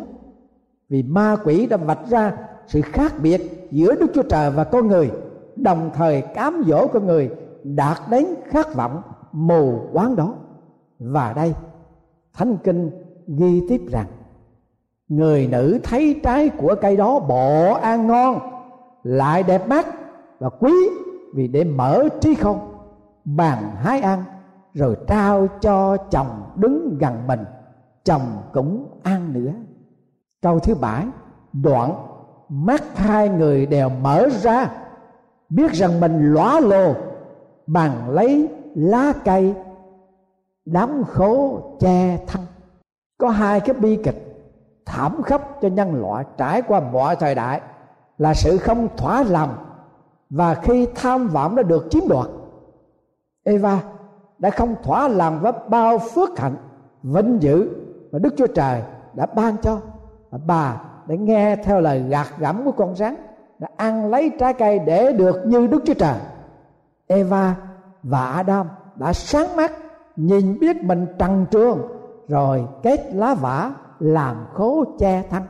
Vì 0.88 1.02
ma 1.02 1.36
quỷ 1.44 1.66
đã 1.66 1.76
vạch 1.76 2.08
ra 2.08 2.36
sự 2.66 2.80
khác 2.80 3.12
biệt 3.22 3.68
giữa 3.70 3.94
đức 3.94 4.06
chúa 4.14 4.22
trời 4.22 4.50
và 4.50 4.64
con 4.64 4.88
người, 4.88 5.10
đồng 5.56 5.90
thời 5.94 6.22
cám 6.22 6.62
dỗ 6.66 6.86
con 6.86 7.06
người 7.06 7.30
đạt 7.62 7.96
đến 8.10 8.26
khát 8.48 8.74
vọng 8.74 9.02
mù 9.32 9.80
quáng 9.92 10.16
đó. 10.16 10.34
Và 10.98 11.32
đây, 11.32 11.54
thánh 12.34 12.56
kinh 12.64 12.90
ghi 13.26 13.62
tiếp 13.68 13.80
rằng 13.90 14.06
người 15.08 15.46
nữ 15.46 15.80
thấy 15.82 16.20
trái 16.22 16.48
của 16.48 16.74
cây 16.80 16.96
đó 16.96 17.18
bộ 17.18 17.72
ăn 17.72 18.06
ngon, 18.06 18.38
lại 19.02 19.42
đẹp 19.42 19.68
mắt 19.68 19.86
và 20.38 20.48
quý 20.48 20.72
vì 21.34 21.48
để 21.48 21.64
mở 21.64 22.08
trí 22.20 22.34
không, 22.34 22.72
bàn 23.24 23.76
hái 23.76 24.00
ăn, 24.00 24.24
rồi 24.74 24.96
trao 25.06 25.46
cho 25.60 25.96
chồng 25.96 26.42
đứng 26.56 26.98
gần 26.98 27.26
mình, 27.26 27.44
chồng 28.04 28.22
cũng 28.52 29.00
ăn 29.02 29.32
nữa. 29.32 29.52
Câu 30.42 30.58
thứ 30.58 30.74
bảy, 30.74 31.06
đoạn 31.52 31.94
mắt 32.48 32.82
hai 32.96 33.28
người 33.28 33.66
đều 33.66 33.88
mở 33.88 34.28
ra, 34.28 34.70
biết 35.48 35.72
rằng 35.72 36.00
mình 36.00 36.32
lóa 36.32 36.60
lồ 36.60 36.94
bằng 37.66 38.10
lấy 38.10 38.48
lá 38.74 39.12
cây, 39.24 39.54
đám 40.64 41.04
khố 41.04 41.60
che 41.80 42.18
thân. 42.26 42.42
Có 43.18 43.28
hai 43.28 43.60
cái 43.60 43.74
bi 43.74 43.98
kịch 44.04 44.35
thảm 44.86 45.22
khốc 45.22 45.58
cho 45.62 45.68
nhân 45.68 46.00
loại 46.00 46.24
trải 46.36 46.62
qua 46.62 46.80
mọi 46.80 47.16
thời 47.16 47.34
đại 47.34 47.60
là 48.18 48.34
sự 48.34 48.58
không 48.58 48.88
thỏa 48.96 49.22
lòng 49.22 49.54
và 50.30 50.54
khi 50.54 50.88
tham 50.94 51.28
vọng 51.28 51.56
đã 51.56 51.62
được 51.62 51.86
chiếm 51.90 52.08
đoạt. 52.08 52.26
Eva 53.44 53.78
đã 54.38 54.50
không 54.50 54.74
thỏa 54.82 55.08
lòng 55.08 55.40
với 55.40 55.52
bao 55.68 55.98
phước 55.98 56.38
hạnh, 56.38 56.56
vinh 57.02 57.42
dự 57.42 57.70
và 58.12 58.18
Đức 58.18 58.34
Chúa 58.36 58.46
Trời 58.46 58.82
đã 59.14 59.26
ban 59.26 59.56
cho. 59.56 59.80
Và 60.30 60.38
bà 60.46 60.80
đã 61.06 61.14
nghe 61.14 61.56
theo 61.56 61.80
lời 61.80 62.04
gạt 62.08 62.26
gẫm 62.38 62.64
của 62.64 62.72
con 62.72 62.96
rắn, 62.96 63.14
đã 63.58 63.68
ăn 63.76 64.10
lấy 64.10 64.30
trái 64.38 64.52
cây 64.52 64.78
để 64.78 65.12
được 65.12 65.46
như 65.46 65.66
Đức 65.66 65.82
Chúa 65.86 65.94
Trời. 65.94 66.18
Eva 67.06 67.54
và 68.02 68.30
Adam 68.30 68.68
đã 68.94 69.12
sáng 69.12 69.56
mắt, 69.56 69.72
nhìn 70.16 70.58
biết 70.60 70.76
mình 70.76 71.06
trần 71.18 71.46
truồng, 71.50 71.80
rồi 72.28 72.64
kết 72.82 73.00
lá 73.14 73.34
vả 73.34 73.70
làm 73.98 74.46
khố 74.54 74.84
che 74.98 75.22
thân 75.30 75.42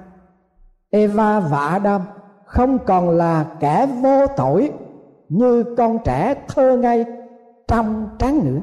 Eva 0.90 1.40
và 1.40 1.66
Adam 1.66 2.02
không 2.44 2.78
còn 2.86 3.10
là 3.10 3.46
kẻ 3.60 3.86
vô 4.02 4.26
tội 4.36 4.72
như 5.28 5.74
con 5.78 5.98
trẻ 6.04 6.34
thơ 6.48 6.76
ngây 6.76 7.04
trong 7.68 8.08
trắng 8.18 8.40
nữa. 8.44 8.60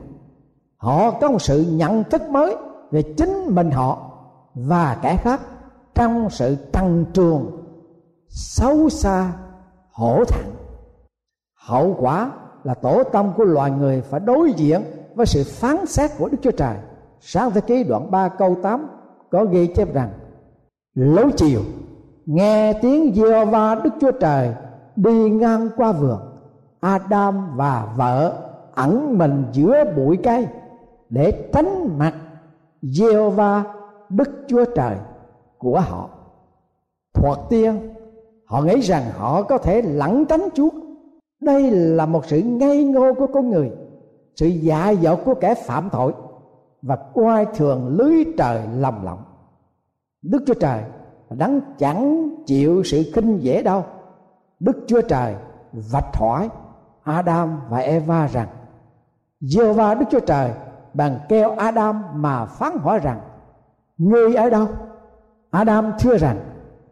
Họ 0.78 1.12
có 1.12 1.32
một 1.32 1.42
sự 1.42 1.66
nhận 1.70 2.04
thức 2.04 2.30
mới 2.30 2.56
về 2.92 3.02
chính 3.02 3.46
mình 3.48 3.72
họ 3.72 4.12
và 4.54 4.98
kẻ 5.02 5.18
khác 5.18 5.42
trong 5.96 6.30
sự 6.30 6.58
trần 6.74 7.06
truồng 7.14 7.64
xấu 8.30 8.90
xa, 8.90 9.32
hổ 9.92 10.24
thẹn. 10.26 10.46
Hậu 11.56 11.96
quả 12.00 12.32
là 12.64 12.74
tổ 12.74 13.04
tâm 13.04 13.32
của 13.38 13.44
loài 13.44 13.72
người 13.72 14.02
phải 14.02 14.20
đối 14.20 14.54
diện 14.54 14.82
với 15.16 15.26
sự 15.26 15.44
phán 15.44 15.86
xét 15.86 16.12
của 16.18 16.30
Đức 16.30 16.38
Chúa 16.42 16.52
Trời. 16.52 16.76
Sáng 17.20 17.52
thế 17.52 17.62
ký 17.62 17.84
đoạn 17.84 18.12
3 18.12 18.28
câu 18.28 18.56
8 18.64 18.88
có 19.34 19.46
ghi 19.46 19.68
chép 19.68 19.94
rằng, 19.94 20.10
Lối 20.96 21.32
chiều, 21.38 21.62
nghe 22.26 22.74
tiếng 22.74 23.14
giê 23.16 23.46
va 23.46 23.76
Đức 23.76 23.90
Chúa 24.02 24.12
Trời 24.12 24.50
đi 24.96 25.30
ngang 25.30 25.70
qua 25.76 25.92
vườn. 25.92 26.20
Adam 26.80 27.56
và 27.56 27.94
vợ 27.98 28.34
ẩn 28.76 29.18
mình 29.18 29.46
giữa 29.52 29.84
bụi 29.96 30.18
cây 30.24 30.48
để 31.10 31.50
tránh 31.54 31.98
mặt 31.98 32.14
giê 32.82 33.30
va 33.30 33.64
Đức 34.10 34.30
Chúa 34.48 34.66
Trời 34.76 34.96
của 35.58 35.80
họ. 35.80 36.10
Thoạt 37.14 37.38
tiên, 37.50 37.94
họ 38.46 38.62
nghĩ 38.62 38.80
rằng 38.80 39.04
họ 39.18 39.44
có 39.44 39.58
thể 39.58 39.82
lẩn 39.82 40.26
tránh 40.26 40.48
Chúa. 40.54 40.70
Đây 41.42 41.72
là 41.72 42.06
một 42.06 42.26
sự 42.26 42.42
ngây 42.42 42.84
ngô 42.84 43.14
của 43.14 43.28
con 43.28 43.50
người, 43.50 43.72
sự 44.36 44.48
dạ 44.48 44.90
dột 44.90 45.20
của 45.26 45.34
kẻ 45.34 45.54
phạm 45.56 45.90
tội 45.92 46.14
và 46.84 46.98
coi 47.16 47.46
thường 47.46 47.88
lưới 47.88 48.26
trời 48.38 48.62
lầm 48.78 49.06
lộng 49.06 49.24
đức 50.22 50.44
chúa 50.48 50.54
trời 50.54 50.84
đấng 51.38 51.62
chẳng 51.78 52.30
chịu 52.46 52.84
sự 52.84 53.04
khinh 53.14 53.44
dễ 53.44 53.64
đâu. 53.64 53.86
Đức 54.60 54.84
chúa 54.88 55.02
trời 55.02 55.36
vạch 55.92 56.16
hỏi 56.16 56.50
adam 57.04 57.62
và 57.70 57.78
eva 57.78 58.28
rằng 58.28 58.48
giê 59.42 59.74
va 59.74 59.94
đức 59.94 60.06
chúa 60.12 60.20
trời 60.20 60.52
bằng 60.94 61.20
kêu 61.30 61.52
adam 61.58 62.04
mà 62.14 62.46
phán 62.46 62.78
hỏi 62.78 63.00
rằng, 63.00 63.22
ngươi 63.98 64.36
ở 64.36 64.50
đâu? 64.50 64.68
Adam 65.52 65.92
thưa 66.00 66.18
rằng, 66.18 66.40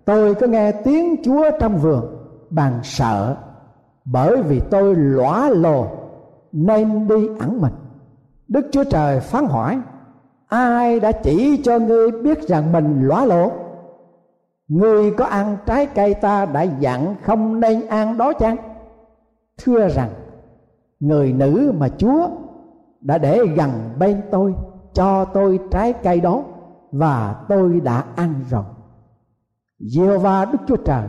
tôi 0.05 0.35
có 0.35 0.47
nghe 0.47 0.71
tiếng 0.71 1.15
chúa 1.23 1.45
trong 1.59 1.77
vườn 1.77 2.05
bằng 2.49 2.79
sợ, 2.83 3.35
bởi 4.05 4.41
vì 4.41 4.61
tôi 4.71 4.95
lõa 4.95 5.49
lồ, 5.49 5.87
nên 6.51 7.07
đi 7.07 7.27
ẩn 7.39 7.61
mình 7.61 7.73
đức 8.51 8.67
chúa 8.71 8.83
trời 8.83 9.19
phán 9.19 9.45
hỏi 9.45 9.81
ai 10.47 10.99
đã 10.99 11.11
chỉ 11.11 11.61
cho 11.63 11.79
ngươi 11.79 12.11
biết 12.11 12.47
rằng 12.47 12.71
mình 12.71 13.01
lóa 13.07 13.25
lỗ, 13.25 13.51
ngươi 14.67 15.11
có 15.11 15.25
ăn 15.25 15.57
trái 15.65 15.85
cây 15.85 16.13
ta 16.13 16.45
đã 16.45 16.61
dặn 16.61 17.15
không 17.23 17.59
nên 17.59 17.87
ăn 17.87 18.17
đó 18.17 18.33
chăng? 18.33 18.57
Thưa 19.57 19.87
rằng 19.87 20.09
người 20.99 21.33
nữ 21.33 21.73
mà 21.77 21.89
chúa 21.89 22.29
đã 23.01 23.17
để 23.17 23.39
gần 23.55 23.71
bên 23.99 24.21
tôi 24.31 24.55
cho 24.93 25.25
tôi 25.25 25.59
trái 25.71 25.93
cây 25.93 26.21
đó 26.21 26.43
và 26.91 27.45
tôi 27.49 27.79
đã 27.79 28.05
ăn 28.15 28.33
rồi. 28.49 28.63
Giê 29.79 30.17
va 30.17 30.45
đức 30.45 30.59
chúa 30.67 30.77
trời 30.85 31.07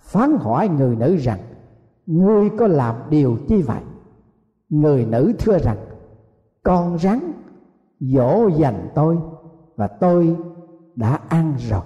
phán 0.00 0.36
hỏi 0.38 0.68
người 0.68 0.96
nữ 0.96 1.16
rằng 1.16 1.40
ngươi 2.06 2.50
có 2.58 2.66
làm 2.66 2.94
điều 3.10 3.38
chi 3.48 3.62
vậy? 3.62 3.80
Người 4.68 5.06
nữ 5.06 5.32
thưa 5.38 5.58
rằng 5.58 5.76
con 6.64 6.98
rắn 6.98 7.32
dỗ 8.00 8.48
dành 8.48 8.88
tôi 8.94 9.18
và 9.76 9.86
tôi 9.86 10.36
đã 10.94 11.18
ăn 11.28 11.54
rồi. 11.58 11.80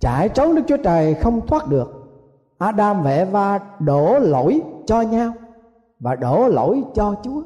Chạy 0.00 0.28
trốn 0.28 0.54
đức 0.54 0.62
chúa 0.66 0.76
trời 0.76 1.14
không 1.14 1.46
thoát 1.46 1.68
được, 1.68 1.88
adam 2.58 3.02
và 3.02 3.10
eva 3.10 3.60
đổ 3.78 4.18
lỗi 4.18 4.62
cho 4.86 5.00
nhau 5.00 5.32
và 6.00 6.16
đổ 6.16 6.48
lỗi 6.48 6.82
cho 6.94 7.14
chúa. 7.22 7.42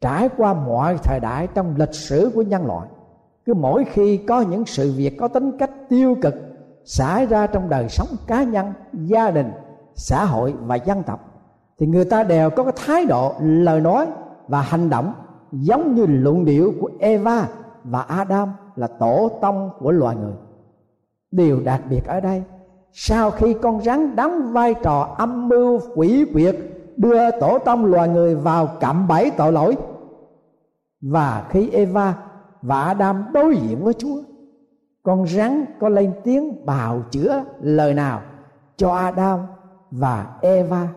Trải 0.00 0.28
qua 0.36 0.54
mọi 0.54 0.98
thời 1.04 1.20
đại 1.20 1.48
trong 1.54 1.74
lịch 1.76 1.94
sử 1.94 2.30
của 2.34 2.42
nhân 2.42 2.66
loại, 2.66 2.88
cứ 3.44 3.54
mỗi 3.54 3.84
khi 3.84 4.16
có 4.16 4.40
những 4.40 4.66
sự 4.66 4.92
việc 4.96 5.16
có 5.18 5.28
tính 5.28 5.58
cách 5.58 5.70
tiêu 5.88 6.16
cực 6.22 6.34
xảy 6.84 7.26
ra 7.26 7.46
trong 7.46 7.68
đời 7.68 7.88
sống 7.88 8.08
cá 8.26 8.42
nhân, 8.42 8.72
gia 8.92 9.30
đình, 9.30 9.52
xã 9.94 10.24
hội 10.24 10.54
và 10.60 10.76
dân 10.76 11.02
tộc, 11.02 11.20
thì 11.78 11.86
người 11.86 12.04
ta 12.04 12.22
đều 12.22 12.50
có 12.50 12.64
cái 12.64 12.72
thái 12.86 13.06
độ 13.06 13.34
lời 13.40 13.80
nói 13.80 14.06
và 14.48 14.60
hành 14.60 14.90
động 14.90 15.14
giống 15.54 15.94
như 15.94 16.06
luận 16.06 16.44
điệu 16.44 16.74
của 16.80 16.90
Eva 16.98 17.48
và 17.84 18.00
Adam 18.00 18.48
là 18.76 18.86
tổ 18.86 19.30
tông 19.40 19.70
của 19.78 19.90
loài 19.90 20.16
người. 20.16 20.34
Điều 21.30 21.60
đặc 21.60 21.82
biệt 21.90 22.06
ở 22.06 22.20
đây, 22.20 22.42
sau 22.92 23.30
khi 23.30 23.54
con 23.62 23.82
rắn 23.82 24.16
đóng 24.16 24.52
vai 24.52 24.74
trò 24.74 25.14
âm 25.18 25.48
mưu 25.48 25.80
quỷ 25.94 26.24
quyệt 26.32 26.56
đưa 26.96 27.30
tổ 27.40 27.58
tông 27.58 27.84
loài 27.84 28.08
người 28.08 28.34
vào 28.34 28.68
cạm 28.80 29.08
bẫy 29.08 29.30
tội 29.30 29.52
lỗi, 29.52 29.76
và 31.00 31.46
khi 31.50 31.70
Eva 31.70 32.16
và 32.62 32.82
Adam 32.82 33.24
đối 33.32 33.56
diện 33.56 33.84
với 33.84 33.94
Chúa, 33.94 34.16
con 35.02 35.26
rắn 35.26 35.64
có 35.80 35.88
lên 35.88 36.12
tiếng 36.24 36.66
bào 36.66 37.02
chữa 37.10 37.44
lời 37.60 37.94
nào 37.94 38.20
cho 38.76 38.90
Adam 38.94 39.40
và 39.90 40.36
Eva 40.40 40.88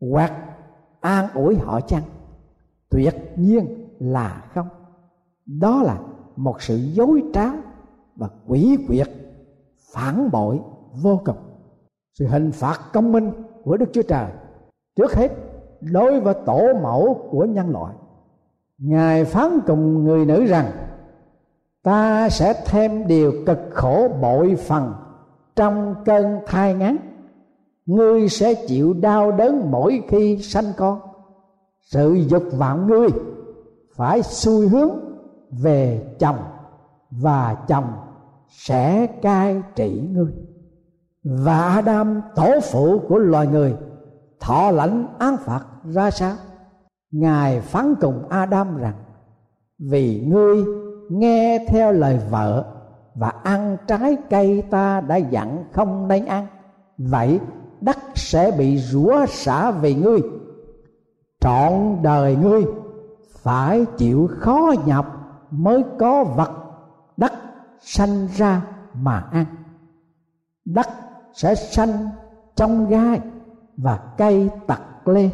hoặc 0.00 0.32
an 1.00 1.28
ủi 1.34 1.56
họ 1.56 1.80
chăng? 1.80 2.02
Tuyệt 2.92 3.14
nhiên 3.36 3.88
là 3.98 4.44
không. 4.54 4.68
Đó 5.46 5.82
là 5.82 5.98
một 6.36 6.62
sự 6.62 6.76
dối 6.76 7.22
trá 7.34 7.46
và 8.16 8.28
quỷ 8.46 8.78
quyệt, 8.86 9.08
phản 9.92 10.30
bội 10.30 10.60
vô 11.02 11.20
cùng. 11.24 11.36
Sự 12.18 12.26
hình 12.26 12.52
phạt 12.52 12.80
công 12.92 13.12
minh 13.12 13.32
của 13.64 13.76
đức 13.76 13.86
chúa 13.92 14.02
trời. 14.02 14.26
Trước 14.96 15.14
hết 15.14 15.28
đối 15.80 16.20
với 16.20 16.34
tổ 16.46 16.72
mẫu 16.82 17.28
của 17.30 17.44
nhân 17.44 17.70
loại. 17.70 17.94
Ngài 18.78 19.24
phán 19.24 19.60
cùng 19.66 20.04
người 20.04 20.26
nữ 20.26 20.44
rằng, 20.44 20.70
ta 21.82 22.28
sẽ 22.28 22.62
thêm 22.66 23.06
điều 23.06 23.32
cực 23.46 23.58
khổ 23.70 24.08
bội 24.22 24.56
phần 24.56 24.94
trong 25.56 25.94
cơn 26.04 26.40
thai 26.46 26.74
ngán. 26.74 26.96
Ngươi 27.86 28.28
sẽ 28.28 28.54
chịu 28.54 28.92
đau 28.92 29.32
đớn 29.32 29.70
mỗi 29.70 30.02
khi 30.08 30.38
sanh 30.38 30.72
con 30.76 31.11
sự 31.84 32.12
dục 32.28 32.42
vọng 32.58 32.86
ngươi 32.86 33.08
phải 33.94 34.22
xuôi 34.22 34.68
hướng 34.68 34.90
về 35.50 36.14
chồng 36.18 36.38
và 37.10 37.56
chồng 37.68 37.92
sẽ 38.48 39.06
cai 39.06 39.62
trị 39.74 40.08
ngươi. 40.10 40.32
Và 41.24 41.68
Adam, 41.68 42.22
tổ 42.34 42.60
phụ 42.72 43.00
của 43.08 43.18
loài 43.18 43.46
người, 43.46 43.74
thọ 44.40 44.70
lãnh 44.70 45.06
án 45.18 45.36
phạt 45.36 45.64
ra 45.84 46.10
sao? 46.10 46.36
Ngài 47.10 47.60
phán 47.60 47.94
cùng 48.00 48.28
Adam 48.28 48.76
rằng, 48.76 48.94
vì 49.78 50.24
ngươi 50.26 50.64
nghe 51.10 51.66
theo 51.68 51.92
lời 51.92 52.20
vợ 52.30 52.64
và 53.14 53.28
ăn 53.28 53.76
trái 53.86 54.16
cây 54.30 54.62
ta 54.70 55.00
đã 55.00 55.16
dặn 55.16 55.64
không 55.72 56.08
nên 56.08 56.24
ăn, 56.24 56.46
vậy 56.98 57.40
đất 57.80 57.98
sẽ 58.14 58.50
bị 58.58 58.78
rủa 58.78 59.26
xả 59.28 59.70
vì 59.70 59.94
ngươi 59.94 60.20
trọn 61.42 62.02
đời 62.02 62.36
ngươi 62.36 62.64
phải 63.28 63.86
chịu 63.96 64.28
khó 64.38 64.72
nhọc 64.86 65.06
mới 65.50 65.84
có 65.98 66.24
vật 66.24 66.50
đất 67.16 67.32
sanh 67.80 68.28
ra 68.36 68.62
mà 68.94 69.24
ăn. 69.32 69.44
Đất 70.64 70.86
sẽ 71.34 71.54
sanh 71.54 72.08
trong 72.54 72.88
gai 72.88 73.20
và 73.76 74.00
cây 74.18 74.50
tặc 74.66 75.08
lê 75.08 75.30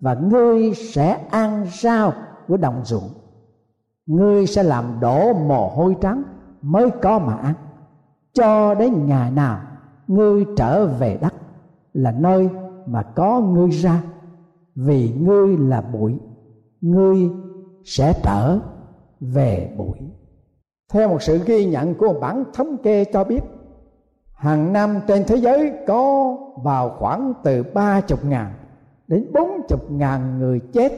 và 0.00 0.14
ngươi 0.14 0.74
sẽ 0.74 1.26
ăn 1.30 1.66
rau 1.80 2.12
của 2.48 2.56
đồng 2.56 2.80
ruộng. 2.84 3.10
Ngươi 4.06 4.46
sẽ 4.46 4.62
làm 4.62 4.84
đổ 5.00 5.32
mồ 5.32 5.68
hôi 5.68 5.96
trắng 6.00 6.22
mới 6.62 6.90
có 7.02 7.18
mà 7.18 7.36
ăn. 7.36 7.54
Cho 8.32 8.74
đến 8.74 9.06
ngày 9.06 9.30
nào 9.30 9.60
ngươi 10.06 10.46
trở 10.56 10.86
về 10.86 11.18
đất 11.20 11.34
là 11.92 12.12
nơi 12.12 12.48
mà 12.86 13.02
có 13.02 13.40
ngươi 13.40 13.70
ra 13.70 14.02
vì 14.86 15.12
ngươi 15.12 15.56
là 15.56 15.80
bụi, 15.80 16.18
ngươi 16.80 17.30
sẽ 17.84 18.12
trở 18.24 18.58
về 19.20 19.74
bụi. 19.78 19.98
Theo 20.92 21.08
một 21.08 21.22
sự 21.22 21.40
ghi 21.46 21.64
nhận 21.64 21.94
của 21.94 22.06
một 22.06 22.18
bản 22.20 22.44
thống 22.54 22.76
kê 22.82 23.04
cho 23.04 23.24
biết, 23.24 23.40
hàng 24.34 24.72
năm 24.72 25.00
trên 25.08 25.24
thế 25.26 25.36
giới 25.36 25.72
có 25.86 26.34
vào 26.64 26.96
khoảng 26.98 27.32
từ 27.44 27.62
ba 27.74 28.00
chục 28.00 28.24
ngàn 28.24 28.52
đến 29.06 29.32
bốn 29.34 29.50
chục 29.68 29.90
ngàn 29.90 30.38
người 30.38 30.60
chết 30.72 30.92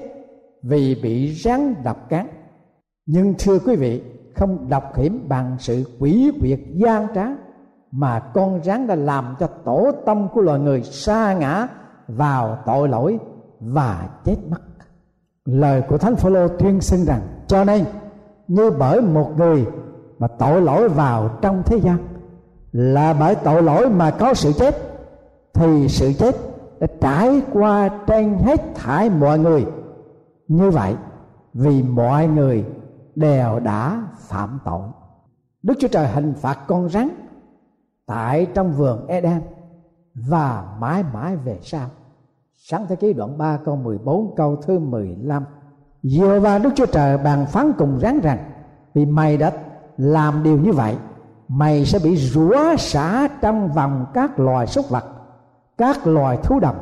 vì 0.63 1.01
bị 1.03 1.35
rắn 1.35 1.75
độc 1.85 2.09
cắn 2.09 2.27
nhưng 3.07 3.35
thưa 3.39 3.59
quý 3.59 3.77
vị, 3.77 4.03
không 4.35 4.69
độc 4.69 4.97
hiểm 4.97 5.29
bằng 5.29 5.57
sự 5.59 5.85
quỷ 5.99 6.31
quyệt 6.41 6.61
gian 6.75 7.07
trá 7.15 7.27
mà 7.91 8.21
con 8.35 8.63
rắn 8.63 8.87
đã 8.87 8.95
làm 8.95 9.37
cho 9.41 9.47
tổ 9.47 9.91
tâm 10.07 10.29
của 10.35 10.41
loài 10.41 10.61
người 10.61 10.83
sa 10.83 11.35
ngã 11.35 11.69
vào 12.09 12.59
tội 12.67 12.89
lỗi 12.89 13.19
và 13.61 14.09
chết 14.25 14.37
mất. 14.49 14.61
Lời 15.45 15.83
của 15.89 15.99
thánh 15.99 16.17
phaolô 16.17 16.49
tuyên 16.49 16.81
xưng 16.81 17.05
rằng, 17.05 17.21
cho 17.47 17.65
nên, 17.65 17.85
như 18.49 18.71
bởi 18.71 19.01
một 19.01 19.33
người 19.37 19.67
mà 20.19 20.29
tội 20.29 20.63
lỗi 20.63 20.89
vào 20.89 21.39
trong 21.43 21.63
thế 21.67 21.77
gian, 21.77 21.99
là 22.73 23.13
bởi 23.21 23.35
tội 23.35 23.63
lỗi 23.63 23.91
mà 23.91 24.11
có 24.11 24.35
sự 24.35 24.53
chết, 24.53 24.75
thì 25.55 25.89
sự 25.89 26.13
chết 26.13 26.37
đã 26.81 26.87
trải 27.01 27.43
qua 27.53 27.89
trên 28.07 28.39
hết 28.39 28.61
thải 28.75 29.11
mọi 29.11 29.39
người. 29.39 29.67
Như 30.49 30.71
vậy, 30.71 30.95
vì 31.55 31.83
mọi 31.83 32.27
người 32.27 32.65
đều 33.15 33.61
đã 33.61 34.03
phạm 34.19 34.59
tội. 34.65 34.89
Đức 35.63 35.75
chúa 35.81 35.89
trời 35.89 36.09
hình 36.09 36.35
phạt 36.35 36.59
con 36.67 36.89
rắn 36.89 37.09
tại 38.07 38.47
trong 38.55 38.73
vườn 38.73 39.07
Eden 39.07 39.41
và 40.15 40.77
mãi 40.81 41.05
mãi 41.13 41.37
về 41.37 41.59
sau 41.63 41.89
sáng 42.63 42.87
thế 42.89 42.97
ký 42.97 43.13
đoạn 43.13 43.39
3 43.39 43.57
câu 43.65 43.77
14 43.77 44.35
câu 44.37 44.57
thứ 44.57 44.79
15 44.79 45.45
Dựa 46.03 46.41
và 46.43 46.59
Đức 46.59 46.71
Chúa 46.75 46.87
Trời 46.87 47.19
bàn 47.19 47.47
phán 47.47 47.73
cùng 47.79 47.99
ráng 47.99 48.21
rằng, 48.21 48.39
Vì 48.95 49.07
mày 49.07 49.37
đã 49.37 49.53
làm 49.97 50.43
điều 50.43 50.59
như 50.59 50.73
vậy, 50.73 50.97
Mày 51.49 51.85
sẽ 51.85 51.99
bị 52.05 52.17
rủa 52.17 52.77
xả 52.79 53.29
trong 53.41 53.73
vòng 53.73 54.07
các 54.15 54.41
loài 54.41 54.67
súc 54.67 54.91
vật, 54.91 55.05
Các 55.79 56.07
loài 56.07 56.39
thú 56.43 56.61
đồng 56.61 56.77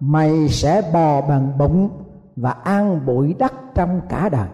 Mày 0.00 0.48
sẽ 0.48 0.90
bò 0.92 1.20
bằng 1.20 1.58
bụng 1.58 1.88
Và 2.36 2.50
ăn 2.50 3.06
bụi 3.06 3.34
đất 3.38 3.52
trong 3.74 4.00
cả 4.08 4.28
đời. 4.28 4.48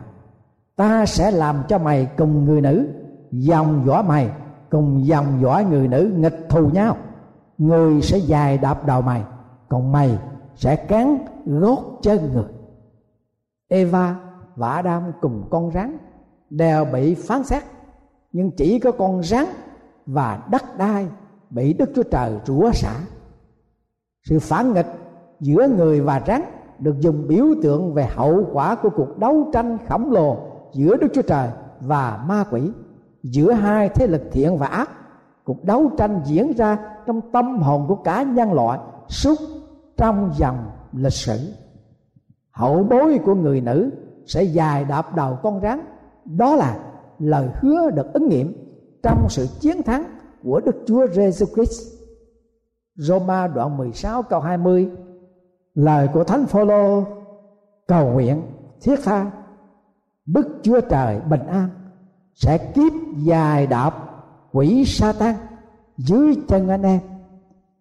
Ta 0.76 1.06
sẽ 1.06 1.30
làm 1.30 1.56
cho 1.68 1.78
mày 1.78 2.08
cùng 2.18 2.44
người 2.44 2.60
nữ, 2.60 2.88
Dòng 3.30 3.82
dõi 3.86 4.02
mày 4.02 4.30
cùng 4.70 5.06
dòng 5.06 5.40
dõi 5.42 5.64
người 5.64 5.88
nữ 5.88 6.12
nghịch 6.16 6.46
thù 6.48 6.68
nhau. 6.68 6.96
Người 7.58 8.02
sẽ 8.02 8.18
dài 8.18 8.58
đạp 8.58 8.86
đầu 8.86 9.02
mày, 9.02 9.22
Còn 9.68 9.92
mày 9.92 10.18
sẽ 10.58 10.76
cán 10.76 11.18
gót 11.46 11.98
chân 12.02 12.32
người 12.32 12.44
Eva 13.68 14.16
và 14.56 14.70
Adam 14.72 15.12
cùng 15.20 15.48
con 15.50 15.70
rắn 15.74 15.98
đều 16.50 16.84
bị 16.84 17.14
phán 17.14 17.44
xét 17.44 17.62
nhưng 18.32 18.50
chỉ 18.50 18.78
có 18.78 18.92
con 18.92 19.22
rắn 19.22 19.44
và 20.06 20.42
đất 20.50 20.78
đai 20.78 21.06
bị 21.50 21.72
Đức 21.72 21.90
Chúa 21.94 22.02
Trời 22.02 22.32
rủa 22.46 22.70
xả. 22.72 22.94
Sự 24.28 24.38
phản 24.38 24.72
nghịch 24.72 24.86
giữa 25.40 25.68
người 25.76 26.00
và 26.00 26.22
rắn 26.26 26.42
được 26.78 27.00
dùng 27.00 27.28
biểu 27.28 27.46
tượng 27.62 27.94
về 27.94 28.06
hậu 28.14 28.44
quả 28.52 28.74
của 28.74 28.90
cuộc 28.90 29.18
đấu 29.18 29.50
tranh 29.52 29.78
khổng 29.88 30.12
lồ 30.12 30.36
giữa 30.72 30.96
Đức 30.96 31.08
Chúa 31.14 31.22
Trời 31.22 31.48
và 31.80 32.24
ma 32.26 32.44
quỷ, 32.50 32.70
giữa 33.22 33.52
hai 33.52 33.88
thế 33.88 34.06
lực 34.06 34.22
thiện 34.32 34.58
và 34.58 34.66
ác. 34.66 34.90
Cuộc 35.44 35.64
đấu 35.64 35.90
tranh 35.98 36.20
diễn 36.24 36.52
ra 36.52 36.78
trong 37.06 37.20
tâm 37.32 37.58
hồn 37.58 37.84
của 37.88 37.96
cả 37.96 38.22
nhân 38.22 38.52
loại 38.52 38.78
suốt 39.08 39.38
trong 39.98 40.30
dòng 40.36 40.70
lịch 40.92 41.12
sử. 41.12 41.38
Hậu 42.50 42.82
bối 42.82 43.18
của 43.24 43.34
người 43.34 43.60
nữ 43.60 43.90
sẽ 44.26 44.42
dài 44.42 44.84
đạp 44.84 45.16
đầu 45.16 45.38
con 45.42 45.60
rắn. 45.60 45.80
Đó 46.24 46.56
là 46.56 46.78
lời 47.18 47.48
hứa 47.60 47.90
được 47.90 48.12
ứng 48.12 48.28
nghiệm 48.28 48.52
trong 49.02 49.26
sự 49.28 49.46
chiến 49.60 49.82
thắng 49.82 50.04
của 50.42 50.60
Đức 50.60 50.76
Chúa 50.86 51.06
Giêsu 51.06 51.46
Christ. 51.46 51.98
Roma 52.94 53.46
đoạn 53.46 53.76
16 53.76 54.22
câu 54.22 54.40
20 54.40 54.90
lời 55.74 56.08
của 56.12 56.24
Thánh 56.24 56.46
Phaolô, 56.46 57.04
cầu 57.86 58.12
nguyện, 58.12 58.42
thiết 58.80 58.96
tha, 59.04 59.30
Đức 60.26 60.48
Chúa 60.62 60.80
Trời 60.80 61.20
bình 61.20 61.46
an, 61.46 61.68
sẽ 62.34 62.58
kiếp 62.74 62.92
dài 63.16 63.66
đạp 63.66 63.94
quỷ 64.52 64.84
Satan 64.84 65.34
dưới 65.96 66.34
chân 66.48 66.68
anh 66.68 66.82
em 66.82 67.00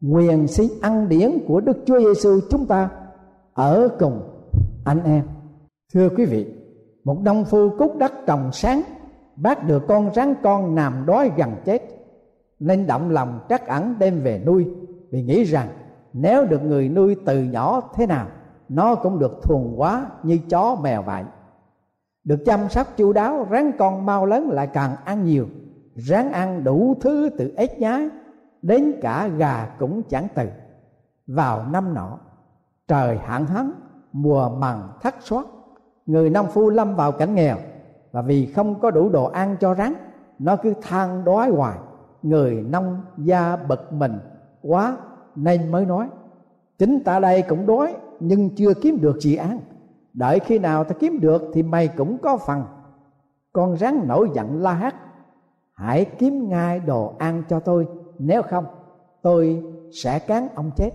nguyện 0.02 0.48
xin 0.48 0.68
ăn 0.82 1.10
điển 1.10 1.32
của 1.48 1.62
Đức 1.62 1.78
Chúa 1.86 2.00
Giêsu 2.00 2.40
chúng 2.50 2.66
ta 2.66 2.90
ở 3.54 3.90
cùng 4.00 4.22
anh 4.86 5.04
em. 5.04 5.24
Thưa 5.94 6.10
quý 6.10 6.26
vị, 6.26 6.46
một 7.04 7.22
nông 7.22 7.46
phu 7.46 7.70
cúc 7.78 7.98
đất 7.98 8.14
trồng 8.28 8.52
sáng 8.52 8.82
bắt 9.36 9.68
được 9.68 9.84
con 9.88 10.14
rắn 10.14 10.34
con 10.44 10.76
nằm 10.76 11.06
đói 11.06 11.32
gần 11.38 11.52
chết 11.66 11.82
nên 12.60 12.88
động 12.88 13.10
lòng 13.10 13.40
trắc 13.50 13.68
ẩn 13.68 13.96
đem 14.00 14.22
về 14.24 14.44
nuôi 14.46 14.68
vì 15.12 15.24
nghĩ 15.24 15.44
rằng 15.44 15.68
nếu 16.14 16.46
được 16.46 16.64
người 16.64 16.90
nuôi 16.90 17.16
từ 17.26 17.44
nhỏ 17.44 17.82
thế 17.96 18.06
nào 18.06 18.28
nó 18.70 18.96
cũng 18.96 19.20
được 19.20 19.40
thuần 19.44 19.74
hóa 19.76 20.06
như 20.24 20.40
chó 20.50 20.76
mèo 20.84 21.02
vậy 21.02 21.24
được 22.24 22.46
chăm 22.46 22.70
sóc 22.70 22.88
chu 22.98 23.14
đáo 23.14 23.48
rắn 23.52 23.72
con 23.78 24.06
mau 24.06 24.26
lớn 24.26 24.50
lại 24.50 24.68
càng 24.74 24.96
ăn 25.06 25.24
nhiều 25.24 25.48
rắn 25.96 26.32
ăn 26.32 26.64
đủ 26.64 26.96
thứ 27.02 27.30
từ 27.38 27.54
ếch 27.56 27.80
nhái 27.80 28.10
đến 28.62 28.94
cả 29.02 29.28
gà 29.28 29.76
cũng 29.80 30.04
chẳng 30.10 30.28
từ. 30.36 30.48
Vào 31.28 31.66
năm 31.66 31.94
nọ, 31.94 32.18
trời 32.88 33.18
hạn 33.18 33.46
hán, 33.46 33.72
mùa 34.12 34.50
mằn 34.50 34.78
thất 35.02 35.16
soát 35.20 35.46
người 36.08 36.30
nông 36.30 36.48
phu 36.48 36.70
lâm 36.70 36.96
vào 36.96 37.12
cảnh 37.12 37.36
nghèo, 37.36 37.58
và 38.12 38.22
vì 38.22 38.46
không 38.46 38.80
có 38.80 38.92
đủ 38.92 39.10
đồ 39.10 39.26
ăn 39.26 39.56
cho 39.60 39.76
rắn 39.76 39.94
nó 40.40 40.56
cứ 40.56 40.74
than 40.82 41.24
đói 41.26 41.50
hoài. 41.50 41.78
Người 42.22 42.66
nông 42.70 43.02
gia 43.18 43.56
bực 43.56 43.94
mình 43.94 44.20
quá 44.62 44.98
nên 45.36 45.72
mới 45.72 45.86
nói, 45.86 46.08
chính 46.78 47.04
ta 47.04 47.20
đây 47.20 47.42
cũng 47.42 47.66
đói, 47.66 47.96
nhưng 48.20 48.56
chưa 48.56 48.74
kiếm 48.74 49.02
được 49.02 49.20
gì 49.20 49.36
ăn. 49.36 49.60
Đợi 50.14 50.40
khi 50.40 50.60
nào 50.60 50.84
ta 50.84 50.96
kiếm 51.00 51.20
được 51.20 51.42
thì 51.54 51.64
mày 51.64 51.88
cũng 51.88 52.18
có 52.18 52.38
phần. 52.38 52.64
Con 53.54 53.78
rắn 53.78 54.08
nổi 54.08 54.30
giận 54.34 54.62
la 54.62 54.74
hét, 54.74 54.94
hãy 55.74 56.06
kiếm 56.06 56.50
ngay 56.50 56.80
đồ 56.80 57.14
ăn 57.18 57.44
cho 57.50 57.60
tôi 57.60 57.88
nếu 58.20 58.42
không, 58.42 58.66
tôi 59.22 59.64
sẽ 59.92 60.20
cán 60.20 60.48
ông 60.56 60.72
chết. 60.76 60.92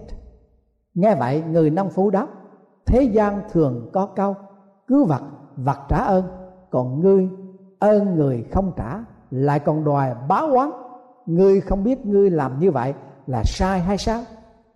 Nghe 0.94 1.14
vậy, 1.14 1.42
người 1.50 1.70
nông 1.70 1.90
phú 1.90 2.10
đáp, 2.10 2.26
thế 2.86 3.02
gian 3.02 3.40
thường 3.52 3.90
có 3.92 4.06
câu 4.06 4.36
cứ 4.86 5.04
vật 5.04 5.22
vật 5.56 5.78
trả 5.88 5.96
ơn, 5.96 6.24
còn 6.70 7.00
ngươi 7.00 7.28
ơn 7.78 8.14
người 8.14 8.44
không 8.52 8.72
trả, 8.76 9.04
lại 9.30 9.60
còn 9.60 9.84
đòi 9.84 10.14
báo 10.28 10.46
oán. 10.46 10.70
Ngươi 11.26 11.60
không 11.60 11.84
biết 11.84 12.06
ngươi 12.06 12.30
làm 12.30 12.58
như 12.58 12.70
vậy 12.70 12.94
là 13.26 13.42
sai 13.44 13.80
hay 13.80 13.98
sao? 13.98 14.22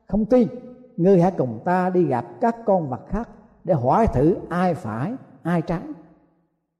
Không 0.08 0.24
tin, 0.24 0.48
ngươi 0.96 1.20
hãy 1.20 1.30
cùng 1.30 1.60
ta 1.64 1.90
đi 1.90 2.04
gặp 2.04 2.24
các 2.40 2.56
con 2.66 2.90
vật 2.90 3.00
khác 3.08 3.28
để 3.64 3.74
hỏi 3.74 4.06
thử 4.06 4.36
ai 4.48 4.74
phải, 4.74 5.14
ai 5.42 5.62
trái. 5.62 5.80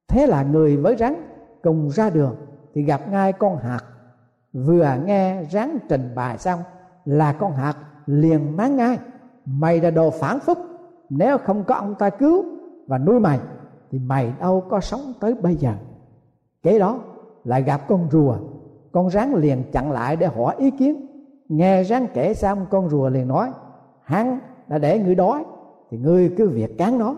Thế 0.09 0.26
là 0.26 0.42
người 0.42 0.76
với 0.76 0.96
rắn 0.96 1.14
cùng 1.62 1.90
ra 1.90 2.11
đường 2.11 2.37
thì 2.74 2.83
gặp 2.83 3.00
ngay 3.11 3.33
con 3.33 3.57
hạt 3.57 3.81
vừa 4.64 4.97
nghe 5.05 5.45
ráng 5.45 5.79
trình 5.88 6.12
bày 6.14 6.38
xong 6.38 6.61
là 7.05 7.33
con 7.33 7.53
hạt 7.53 7.75
liền 8.07 8.57
mắng 8.57 8.77
ngay. 8.77 8.99
Mày 9.45 9.81
là 9.81 9.90
đồ 9.90 10.11
phản 10.11 10.40
phúc. 10.40 10.59
Nếu 11.11 11.38
không 11.38 11.64
có 11.64 11.75
ông 11.75 11.95
ta 11.95 12.11
cứu 12.11 12.45
và 12.87 12.99
nuôi 12.99 13.21
mày, 13.21 13.38
thì 13.90 13.99
mày 13.99 14.33
đâu 14.40 14.61
có 14.71 14.81
sống 14.81 15.12
tới 15.21 15.35
bây 15.35 15.57
giờ. 15.57 15.73
Kế 16.62 16.79
đó 16.79 16.99
lại 17.45 17.62
gặp 17.62 17.81
con 17.88 18.09
rùa. 18.11 18.37
Con 18.92 19.11
rắn 19.11 19.33
liền 19.33 19.62
chặn 19.73 19.92
lại 19.92 20.16
để 20.16 20.27
hỏi 20.27 20.55
ý 20.59 20.71
kiến. 20.71 21.07
Nghe 21.49 21.85
rắn 21.85 22.07
kể 22.14 22.35
xong, 22.35 22.66
con 22.71 22.88
rùa 22.88 23.09
liền 23.09 23.29
nói, 23.29 23.51
hắn 24.03 24.38
đã 24.69 24.79
để 24.79 24.99
ngươi 24.99 25.14
đói, 25.14 25.45
thì 25.90 25.99
ngươi 25.99 26.35
cứ 26.37 26.49
việc 26.49 26.79
cán 26.79 26.99
nó. 26.99 27.16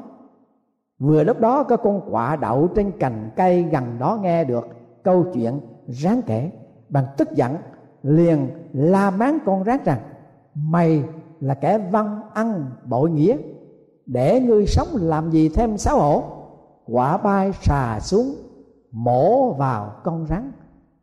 Vừa 0.99 1.25
lúc 1.25 1.41
đó 1.41 1.63
có 1.63 1.77
con 1.77 2.11
quạ 2.11 2.37
đậu 2.37 2.69
trên 2.69 2.93
cành 3.01 3.31
cây 3.37 3.63
gần 3.63 3.85
đó 3.99 4.19
nghe 4.23 4.45
được 4.45 4.69
câu 5.03 5.25
chuyện 5.35 5.61
rắn 5.87 6.23
kể 6.27 6.51
bằng 6.89 7.05
tức 7.17 7.29
giận, 7.35 7.57
liền 8.03 8.51
la 8.73 9.11
mắng 9.11 9.39
con 9.47 9.65
rắn 9.65 9.79
rằng, 9.85 10.01
mày 10.55 11.05
là 11.41 11.55
kẻ 11.55 11.79
văn 11.79 12.21
ăn 12.35 12.71
bội 12.85 13.11
nghĩa, 13.11 13.37
để 14.07 14.41
ngươi 14.41 14.67
sống 14.67 14.89
làm 14.93 15.31
gì 15.31 15.49
thêm 15.49 15.79
xấu 15.79 15.99
hổ? 15.99 16.23
Quả 16.87 17.17
bay 17.17 17.53
xà 17.63 18.01
xuống, 18.01 18.35
mổ 18.91 19.53
vào 19.53 19.93
con 20.05 20.27
rắn, 20.27 20.53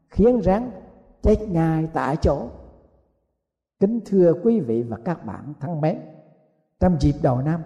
khiến 0.10 0.42
rắn 0.44 0.72
chết 1.22 1.36
ngay 1.50 1.88
tại 1.94 2.18
chỗ. 2.18 2.42
Kính 3.80 4.00
thưa 4.06 4.34
quý 4.44 4.60
vị 4.60 4.84
và 4.84 4.98
các 5.06 5.26
bạn 5.26 5.54
thân 5.60 5.82
mến, 5.82 6.00
trong 6.80 6.98
dịp 7.00 7.16
đầu 7.22 7.38
năm, 7.38 7.62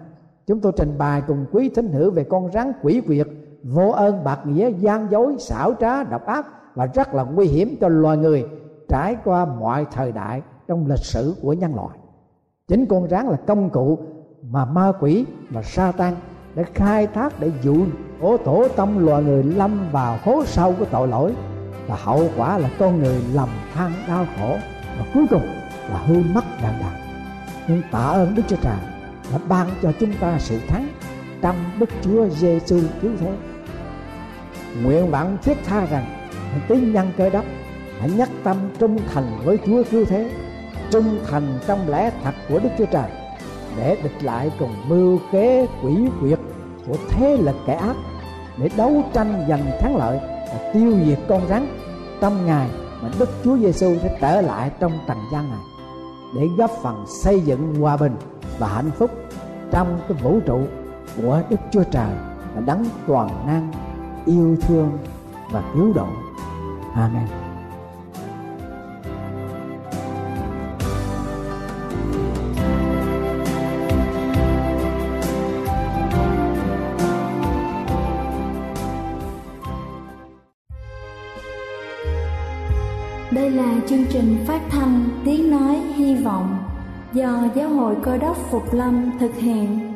chúng 0.46 0.60
tôi 0.60 0.72
trình 0.76 0.98
bày 0.98 1.22
cùng 1.26 1.46
quý 1.52 1.68
thính 1.68 1.92
hữu 1.92 2.10
về 2.10 2.24
con 2.24 2.52
rắn 2.52 2.72
quỷ 2.82 3.00
quyệt 3.06 3.26
vô 3.62 3.88
ơn 3.88 4.24
bạc 4.24 4.40
nghĩa 4.44 4.70
gian 4.70 5.10
dối 5.10 5.36
xảo 5.38 5.74
trá 5.80 6.04
độc 6.04 6.26
ác 6.26 6.46
và 6.80 6.86
rất 6.86 7.14
là 7.14 7.22
nguy 7.22 7.46
hiểm 7.46 7.76
cho 7.80 7.88
loài 7.88 8.16
người 8.16 8.44
trải 8.88 9.16
qua 9.24 9.44
mọi 9.44 9.86
thời 9.92 10.12
đại 10.12 10.42
trong 10.68 10.86
lịch 10.86 11.04
sử 11.04 11.34
của 11.42 11.52
nhân 11.52 11.74
loại. 11.74 11.98
Chính 12.68 12.86
con 12.86 13.08
rắn 13.08 13.26
là 13.26 13.36
công 13.46 13.70
cụ 13.70 13.98
mà 14.50 14.64
ma 14.64 14.92
quỷ 15.00 15.26
và 15.50 15.62
sa 15.62 15.92
tan 15.92 16.16
để 16.54 16.64
khai 16.74 17.06
thác 17.06 17.40
để 17.40 17.52
dụ 17.62 17.76
ổ 18.20 18.36
tổ 18.36 18.68
tâm 18.76 19.06
loài 19.06 19.22
người 19.22 19.42
lâm 19.42 19.88
vào 19.92 20.18
hố 20.24 20.44
sâu 20.46 20.74
của 20.78 20.84
tội 20.90 21.08
lỗi. 21.08 21.34
Và 21.86 21.96
hậu 21.96 22.22
quả 22.36 22.58
là 22.58 22.70
con 22.78 23.02
người 23.02 23.22
lầm 23.34 23.48
than 23.74 23.92
đau 24.08 24.26
khổ 24.38 24.56
và 24.98 25.04
cuối 25.14 25.26
cùng 25.30 25.46
là 25.90 25.98
hư 26.06 26.14
mất 26.34 26.44
đàn 26.62 26.80
đàn. 26.80 26.92
Nhưng 27.68 27.82
tạ 27.90 28.04
ơn 28.04 28.34
đức 28.34 28.42
chúa 28.48 28.56
trời 28.62 28.78
đã 29.32 29.38
ban 29.48 29.68
cho 29.82 29.92
chúng 30.00 30.12
ta 30.20 30.38
sự 30.38 30.58
thắng 30.68 30.88
trong 31.42 31.56
đức 31.80 31.88
chúa 32.02 32.28
giêsu 32.28 32.80
cứu 33.02 33.10
thế. 33.20 33.32
Nguyện 34.82 35.10
vọng 35.10 35.38
thiết 35.42 35.56
tha 35.66 35.86
rằng 35.86 36.19
tín 36.68 36.92
nhân 36.92 37.12
cơ 37.16 37.30
đốc, 37.30 37.44
hãy 38.00 38.10
nhắc 38.10 38.28
tâm 38.44 38.56
trung 38.78 38.98
thành 39.14 39.38
với 39.44 39.58
chúa 39.66 39.82
cứu 39.90 40.04
thế, 40.04 40.30
trung 40.90 41.18
thành 41.30 41.58
trong 41.66 41.88
lẽ 41.88 42.10
thật 42.24 42.34
của 42.48 42.58
đức 42.58 42.68
chúa 42.78 42.86
trời, 42.86 43.10
để 43.76 43.96
địch 44.02 44.22
lại 44.22 44.50
cùng 44.58 44.74
mưu 44.88 45.18
kế 45.32 45.66
quỷ 45.82 45.96
quyệt 46.20 46.38
của 46.86 46.96
thế 47.08 47.36
lực 47.36 47.56
kẻ 47.66 47.74
ác, 47.74 47.96
để 48.58 48.70
đấu 48.76 49.02
tranh 49.12 49.46
giành 49.48 49.70
thắng 49.80 49.96
lợi 49.96 50.18
và 50.22 50.70
tiêu 50.74 50.92
diệt 51.06 51.18
con 51.28 51.48
rắn. 51.48 51.66
Trong 52.20 52.46
ngày 52.46 52.68
mà 53.02 53.10
Đức 53.18 53.28
Chúa 53.44 53.56
Giêsu 53.58 53.94
sẽ 54.02 54.18
trở 54.20 54.40
lại 54.40 54.70
trong 54.80 54.92
trần 55.08 55.18
gian 55.32 55.50
này, 55.50 55.60
để 56.36 56.46
góp 56.58 56.70
phần 56.82 57.04
xây 57.22 57.40
dựng 57.40 57.74
hòa 57.80 57.96
bình 57.96 58.16
và 58.58 58.68
hạnh 58.68 58.90
phúc 58.90 59.10
trong 59.70 60.00
cái 60.08 60.18
vũ 60.22 60.40
trụ 60.46 60.60
của 61.22 61.42
Đức 61.50 61.56
Chúa 61.70 61.82
Trời 61.82 62.10
là 62.54 62.60
đấng 62.66 62.84
toàn 63.06 63.46
năng 63.46 63.72
yêu 64.26 64.56
thương 64.62 64.98
và 65.50 65.62
cứu 65.74 65.92
độ. 65.92 66.06
Amen. 66.94 67.26
Đây 83.30 83.50
là 83.50 83.74
chương 83.88 84.04
trình 84.10 84.44
phát 84.46 84.60
thanh 84.70 85.08
Tiếng 85.24 85.50
Nói 85.50 85.76
Hy 85.96 86.14
Vọng 86.14 86.58
do 87.12 87.44
Giáo 87.54 87.68
hội 87.68 87.96
Cơ 88.02 88.16
đốc 88.16 88.36
Phục 88.50 88.74
Lâm 88.74 89.10
thực 89.20 89.36
hiện. 89.36 89.94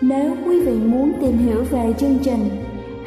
Nếu 0.00 0.36
quý 0.46 0.60
vị 0.60 0.72
muốn 0.72 1.12
tìm 1.20 1.38
hiểu 1.38 1.64
về 1.70 1.94
chương 1.98 2.18
trình 2.22 2.69